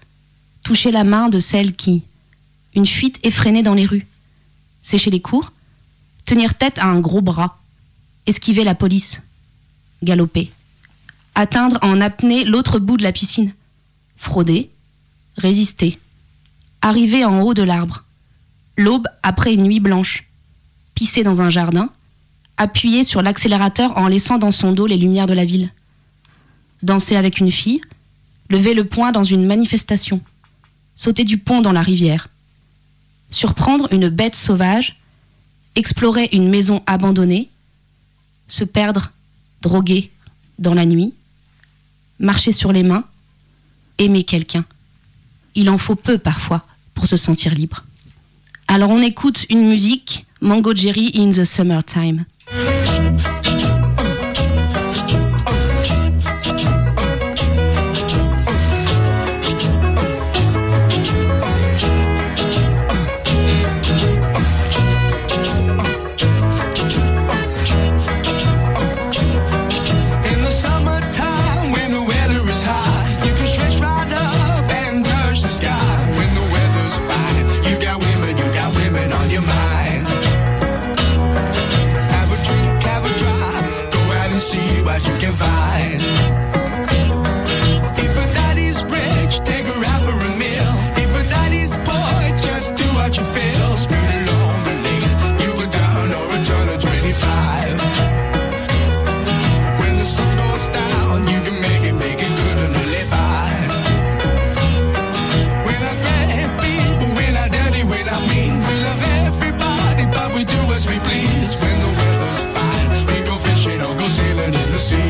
toucher 0.63 0.91
la 0.91 1.05
main 1.05 1.29
de 1.29 1.41
celle 1.41 1.75
qui, 1.75 2.03
une 2.75 2.87
fuite 2.87 3.19
effrénée 3.23 3.63
dans 3.63 3.75
les 3.75 3.87
rues, 3.87 4.07
sécher 4.83 5.11
les 5.11 5.21
cours, 5.21 5.53
tenir 6.25 6.55
tête 6.55 6.79
à 6.79 6.87
un 6.87 7.01
gros 7.01 7.23
bras, 7.23 7.59
esquiver 8.27 8.65
la 8.65 8.75
police, 8.75 9.23
galoper, 10.03 10.51
atteindre 11.35 11.79
en 11.83 12.01
apnée 12.01 12.45
l'autre 12.45 12.79
bout 12.79 12.97
de 12.97 13.03
la 13.03 13.13
piscine, 13.13 13.55
frauder, 14.17 14.71
résister, 15.37 15.99
arriver 16.83 17.25
en 17.25 17.41
haut 17.41 17.55
de 17.55 17.63
l'arbre, 17.63 18.05
l'aube 18.79 19.09
après 19.25 19.53
une 19.53 19.65
nuit 19.65 19.81
blanche, 19.81 20.25
pisser 20.95 21.25
dans 21.25 21.43
un 21.43 21.51
jardin, 21.51 21.91
appuyer 22.57 23.05
sur 23.05 23.21
l'accélérateur 23.23 23.99
en 23.99 24.07
laissant 24.07 24.39
dans 24.39 24.53
son 24.53 24.73
dos 24.73 24.87
les 24.87 24.97
lumières 24.97 25.27
de 25.27 25.35
la 25.35 25.45
ville, 25.45 25.73
danser 26.83 27.17
avec 27.17 27.41
une 27.41 27.51
fille, 27.51 27.81
lever 28.49 28.75
le 28.75 28.85
poing 28.85 29.11
dans 29.11 29.25
une 29.25 29.45
manifestation, 29.45 30.23
sauter 30.95 31.25
du 31.25 31.39
pont 31.39 31.61
dans 31.61 31.73
la 31.73 31.83
rivière, 31.83 32.29
surprendre 33.31 33.89
une 33.93 34.09
bête 34.09 34.37
sauvage, 34.37 34.97
explorer 35.75 36.29
une 36.33 36.49
maison 36.49 36.83
abandonnée, 36.87 37.51
se 38.47 38.63
perdre, 38.63 39.11
droguer 39.61 40.13
dans 40.61 40.75
la 40.75 40.87
nuit, 40.87 41.15
marcher 42.21 42.53
sur 42.53 42.73
les 42.73 42.85
mains, 42.85 43.05
aimer 43.99 44.23
quelqu'un. 44.23 44.65
Il 45.57 45.69
en 45.69 45.79
faut 45.79 45.97
peu 45.97 46.17
parfois 46.17 46.65
pour 46.95 47.09
se 47.09 47.17
sentir 47.17 47.55
libre. 47.55 47.85
Alors 48.71 48.91
on 48.91 49.01
écoute 49.01 49.47
une 49.49 49.67
musique, 49.67 50.27
Mango 50.43 50.75
Jerry 50.75 51.11
in 51.15 51.31
the 51.31 51.45
Summertime. 51.45 52.27
In 114.55 114.71
the 114.73 114.79
sea. 114.79 115.08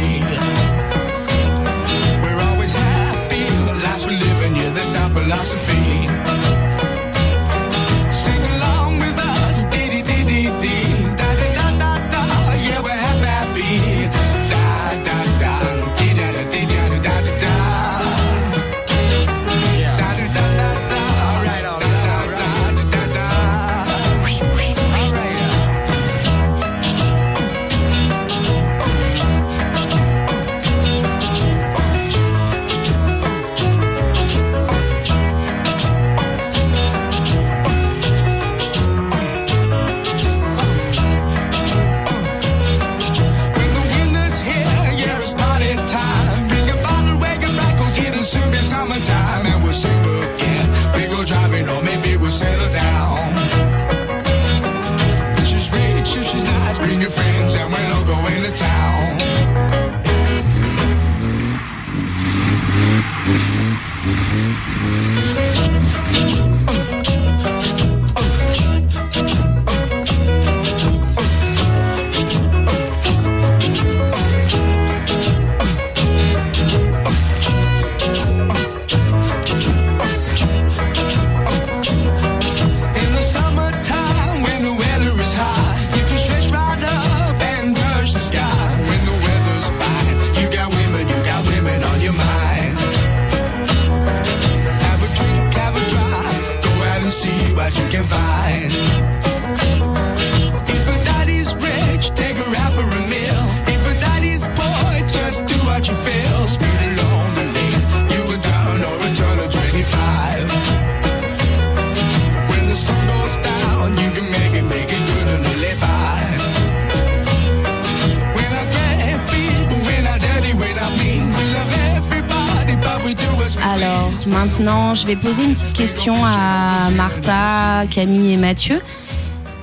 Vais 125.09 125.17
poser 125.17 125.45
une 125.45 125.55
petite 125.55 125.73
question 125.73 126.23
à 126.23 126.91
Martha, 126.91 127.87
Camille 127.91 128.35
et 128.35 128.37
Mathieu. 128.37 128.83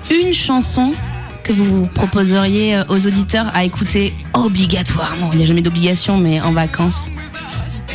Une 0.09 0.33
chanson 0.33 0.91
que 1.43 1.53
vous 1.53 1.85
proposeriez 1.85 2.79
aux 2.89 3.05
auditeurs 3.05 3.51
à 3.53 3.63
écouter 3.63 4.15
obligatoirement. 4.33 5.29
Il 5.33 5.37
n'y 5.37 5.43
a 5.43 5.45
jamais 5.45 5.61
d'obligation, 5.61 6.17
mais 6.17 6.41
en 6.41 6.51
vacances. 6.51 7.09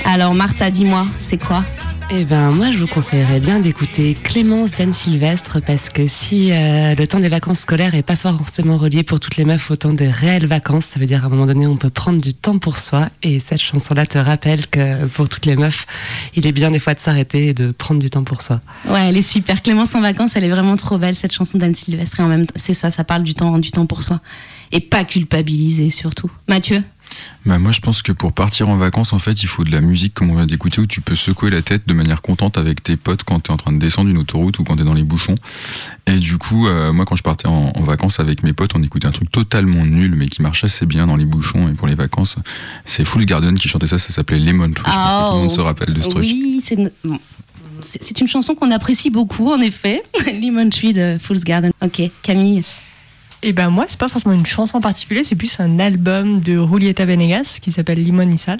Alors, 0.04 0.32
Martha, 0.32 0.70
dis-moi, 0.70 1.06
c'est 1.18 1.38
quoi? 1.38 1.64
Eh 2.12 2.24
ben, 2.24 2.50
moi, 2.50 2.72
je 2.72 2.78
vous 2.78 2.88
conseillerais 2.88 3.38
bien 3.38 3.60
d'écouter 3.60 4.16
Clémence 4.20 4.72
d'Anne 4.72 4.92
Sylvestre 4.92 5.62
parce 5.64 5.88
que 5.90 6.08
si 6.08 6.50
euh, 6.50 6.96
le 6.96 7.06
temps 7.06 7.20
des 7.20 7.28
vacances 7.28 7.60
scolaires 7.60 7.94
est 7.94 8.02
pas 8.02 8.16
forcément 8.16 8.78
relié 8.78 9.04
pour 9.04 9.20
toutes 9.20 9.36
les 9.36 9.44
meufs 9.44 9.70
au 9.70 9.76
temps 9.76 9.92
des 9.92 10.08
réelles 10.08 10.46
vacances, 10.46 10.86
ça 10.86 10.98
veut 10.98 11.06
dire 11.06 11.22
à 11.22 11.26
un 11.26 11.30
moment 11.30 11.46
donné, 11.46 11.68
on 11.68 11.76
peut 11.76 11.88
prendre 11.88 12.20
du 12.20 12.34
temps 12.34 12.58
pour 12.58 12.78
soi. 12.78 13.10
Et 13.22 13.38
cette 13.38 13.62
chanson-là 13.62 14.06
te 14.06 14.18
rappelle 14.18 14.66
que 14.66 15.06
pour 15.06 15.28
toutes 15.28 15.46
les 15.46 15.54
meufs, 15.54 15.86
il 16.34 16.48
est 16.48 16.52
bien 16.52 16.72
des 16.72 16.80
fois 16.80 16.94
de 16.94 16.98
s'arrêter 16.98 17.46
et 17.46 17.54
de 17.54 17.70
prendre 17.70 18.00
du 18.00 18.10
temps 18.10 18.24
pour 18.24 18.42
soi. 18.42 18.60
Ouais, 18.88 19.08
elle 19.08 19.16
est 19.16 19.22
super. 19.22 19.62
Clémence 19.62 19.94
en 19.94 20.00
vacances, 20.00 20.34
elle 20.34 20.44
est 20.44 20.50
vraiment 20.50 20.74
trop 20.74 20.98
belle, 20.98 21.14
cette 21.14 21.32
chanson 21.32 21.58
d'Anne 21.58 21.76
Sylvestre. 21.76 22.18
Et 22.18 22.24
en 22.24 22.28
même 22.28 22.46
temps, 22.46 22.54
c'est 22.56 22.74
ça, 22.74 22.90
ça 22.90 23.04
parle 23.04 23.22
du 23.22 23.34
temps, 23.34 23.56
du 23.58 23.70
temps 23.70 23.86
pour 23.86 24.02
soi. 24.02 24.20
Et 24.72 24.80
pas 24.80 25.04
culpabiliser, 25.04 25.90
surtout. 25.90 26.30
Mathieu? 26.48 26.82
Bah 27.46 27.58
moi 27.58 27.72
je 27.72 27.80
pense 27.80 28.02
que 28.02 28.12
pour 28.12 28.32
partir 28.34 28.68
en 28.68 28.76
vacances 28.76 29.12
en 29.14 29.18
fait 29.18 29.42
il 29.42 29.46
faut 29.46 29.64
de 29.64 29.70
la 29.70 29.80
musique 29.80 30.12
comme 30.14 30.30
on 30.30 30.36
vient 30.36 30.46
d'écouter 30.46 30.80
où 30.80 30.86
tu 30.86 31.00
peux 31.00 31.14
secouer 31.16 31.50
la 31.50 31.62
tête 31.62 31.88
de 31.88 31.94
manière 31.94 32.20
contente 32.20 32.58
avec 32.58 32.82
tes 32.82 32.96
potes 32.96 33.24
quand 33.24 33.40
t'es 33.40 33.50
en 33.50 33.56
train 33.56 33.72
de 33.72 33.78
descendre 33.78 34.10
une 34.10 34.18
autoroute 34.18 34.58
ou 34.58 34.64
quand 34.64 34.76
t'es 34.76 34.84
dans 34.84 34.92
les 34.94 35.02
bouchons. 35.04 35.36
Et 36.06 36.16
du 36.18 36.36
coup 36.36 36.66
euh, 36.68 36.92
moi 36.92 37.06
quand 37.06 37.16
je 37.16 37.22
partais 37.22 37.48
en, 37.48 37.72
en 37.74 37.82
vacances 37.82 38.20
avec 38.20 38.42
mes 38.42 38.52
potes 38.52 38.72
on 38.74 38.82
écoutait 38.82 39.06
un 39.06 39.12
truc 39.12 39.30
totalement 39.30 39.84
nul 39.86 40.14
mais 40.16 40.28
qui 40.28 40.42
marche 40.42 40.64
assez 40.64 40.84
bien 40.86 41.06
dans 41.06 41.16
les 41.16 41.24
bouchons 41.24 41.68
et 41.68 41.72
pour 41.72 41.88
les 41.88 41.94
vacances 41.94 42.36
c'est 42.84 43.04
Full 43.06 43.24
Garden 43.24 43.58
qui 43.58 43.68
chantait 43.68 43.86
ça 43.88 43.98
ça 43.98 44.12
s'appelait 44.12 44.38
Lemon 44.38 44.70
Tree. 44.72 44.90
Je 44.90 44.96
pense 44.96 45.24
que 45.24 45.28
tout 45.30 45.34
le 45.36 45.40
monde 45.40 45.50
se 45.50 45.60
rappelle 45.60 45.94
de 45.94 46.02
ce 46.02 46.08
truc. 46.08 46.22
Oui, 46.24 46.60
c'est 46.64 46.74
une... 46.74 46.90
bon, 47.04 47.18
c'est- 47.80 48.02
c'est 48.02 48.20
une 48.20 48.28
chanson 48.28 48.54
qu'on 48.54 48.70
apprécie 48.70 49.08
beaucoup, 49.10 49.50
en 49.50 49.60
effet. 49.60 50.02
Lemon 50.26 50.68
Tree 50.68 50.92
de 50.92 51.16
Fool's 51.18 51.44
Garden. 51.44 51.70
Ok, 51.82 52.02
Camille. 52.22 52.62
Et 53.42 53.52
ben 53.52 53.70
moi, 53.70 53.86
c'est 53.88 53.98
pas 53.98 54.08
forcément 54.08 54.34
une 54.34 54.46
chanson 54.46 54.78
en 54.78 54.80
particulier, 54.80 55.24
c'est 55.24 55.34
plus 55.34 55.58
un 55.60 55.78
album 55.78 56.40
de 56.40 56.62
Julieta 56.66 57.06
Venegas 57.06 57.58
qui 57.62 57.72
s'appelle 57.72 58.02
Limon 58.02 58.30
y 58.30 58.38
Sal. 58.38 58.58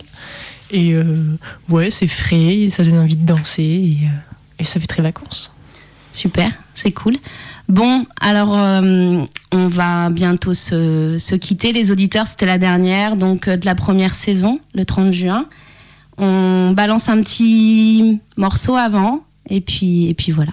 Et 0.70 0.94
euh, 0.94 1.36
ouais, 1.68 1.90
c'est 1.90 2.06
frais, 2.06 2.68
ça 2.70 2.84
donne 2.84 2.98
envie 2.98 3.16
de 3.16 3.26
danser 3.26 3.62
et, 3.62 4.06
euh, 4.06 4.60
et 4.60 4.64
ça 4.64 4.80
fait 4.80 4.86
très 4.86 5.02
vacances. 5.02 5.54
Super, 6.12 6.50
c'est 6.74 6.92
cool. 6.92 7.16
Bon, 7.68 8.06
alors 8.20 8.56
euh, 8.56 9.24
on 9.52 9.68
va 9.68 10.10
bientôt 10.10 10.54
se, 10.54 11.18
se 11.18 11.34
quitter. 11.34 11.72
Les 11.72 11.92
auditeurs, 11.92 12.26
c'était 12.26 12.46
la 12.46 12.58
dernière, 12.58 13.16
donc 13.16 13.48
de 13.48 13.64
la 13.66 13.74
première 13.74 14.14
saison, 14.14 14.60
le 14.74 14.84
30 14.84 15.12
juin. 15.12 15.46
On 16.18 16.72
balance 16.72 17.08
un 17.08 17.22
petit 17.22 18.20
morceau 18.36 18.76
avant, 18.76 19.24
et 19.48 19.60
puis, 19.60 20.08
et 20.08 20.14
puis 20.14 20.32
voilà. 20.32 20.52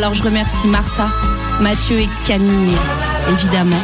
Alors 0.00 0.14
je 0.14 0.22
remercie 0.22 0.66
Martha, 0.66 1.10
Mathieu 1.60 1.98
et 2.00 2.08
Camille, 2.26 2.74
évidemment. 3.32 3.76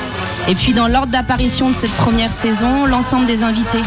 Et 0.48 0.54
puis 0.54 0.72
dans 0.72 0.88
l'ordre 0.88 1.12
d'apparition 1.12 1.68
de 1.68 1.74
cette 1.74 1.92
première 1.92 2.32
saison, 2.32 2.86
l'ensemble 2.86 3.26
des 3.26 3.42
invités. 3.42 3.82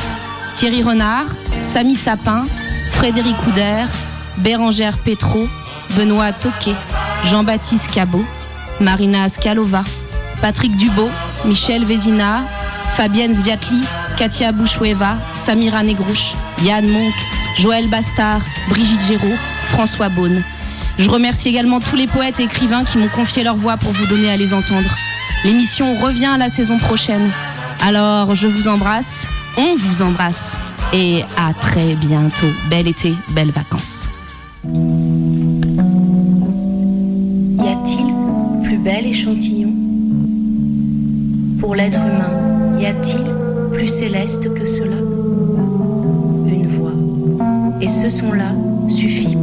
Thierry 0.53 0.83
Renard, 0.83 1.25
Samy 1.59 1.95
Sapin, 1.95 2.43
Frédéric 2.91 3.35
Couder, 3.37 3.83
Bérangère 4.37 4.99
Petro, 4.99 5.47
Benoît 5.97 6.31
Toquet, 6.31 6.75
Jean-Baptiste 7.25 7.89
Cabot, 7.89 8.25
Marina 8.79 9.27
Scalova, 9.27 9.83
Patrick 10.39 10.77
Dubo, 10.77 11.09
Michel 11.45 11.83
Vézina, 11.83 12.43
Fabienne 12.93 13.33
Zviatli, 13.33 13.81
Katia 14.17 14.51
Bouchoueva, 14.51 15.15
Samira 15.33 15.81
Negrouche, 15.81 16.35
Yann 16.61 16.87
Monk, 16.87 17.13
Joël 17.57 17.89
Bastard, 17.89 18.41
Brigitte 18.69 19.01
Géraud, 19.07 19.35
François 19.71 20.09
Beaune. 20.09 20.43
Je 20.99 21.09
remercie 21.09 21.47
également 21.47 21.79
tous 21.79 21.95
les 21.95 22.07
poètes 22.07 22.41
et 22.41 22.43
écrivains 22.43 22.83
qui 22.83 22.97
m'ont 22.97 23.07
confié 23.07 23.41
leur 23.45 23.55
voix 23.55 23.77
pour 23.77 23.93
vous 23.93 24.05
donner 24.07 24.29
à 24.29 24.35
les 24.35 24.53
entendre. 24.53 24.93
L'émission 25.45 25.95
revient 25.95 26.35
la 26.37 26.49
saison 26.49 26.77
prochaine. 26.77 27.31
Alors 27.81 28.35
je 28.35 28.47
vous 28.47 28.67
embrasse, 28.67 29.25
on 29.57 29.77
vous 29.77 30.01
embrasse 30.01 30.59
et 30.91 31.23
à 31.37 31.53
très 31.53 31.95
bientôt. 31.95 32.47
Bel 32.69 32.85
été, 32.85 33.15
belles 33.29 33.51
vacances. 33.51 34.09
Y 37.55 37.69
a-t-il 37.69 38.13
plus 38.67 38.77
bel 38.77 39.05
échantillon? 39.05 39.73
Pour 41.61 41.75
l'être 41.75 41.99
humain, 41.99 42.77
y 42.77 42.85
a-t-il 42.85 43.23
plus 43.71 43.87
céleste 43.87 44.53
que 44.53 44.65
cela? 44.65 44.97
Une 46.45 46.67
voix. 46.67 46.91
Et 47.79 47.87
ce 47.87 48.09
son-là 48.09 48.51
suffit 48.89 49.37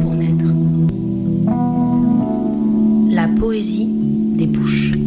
poésie 3.57 3.87
des 3.89 4.45
bouches. 4.45 5.06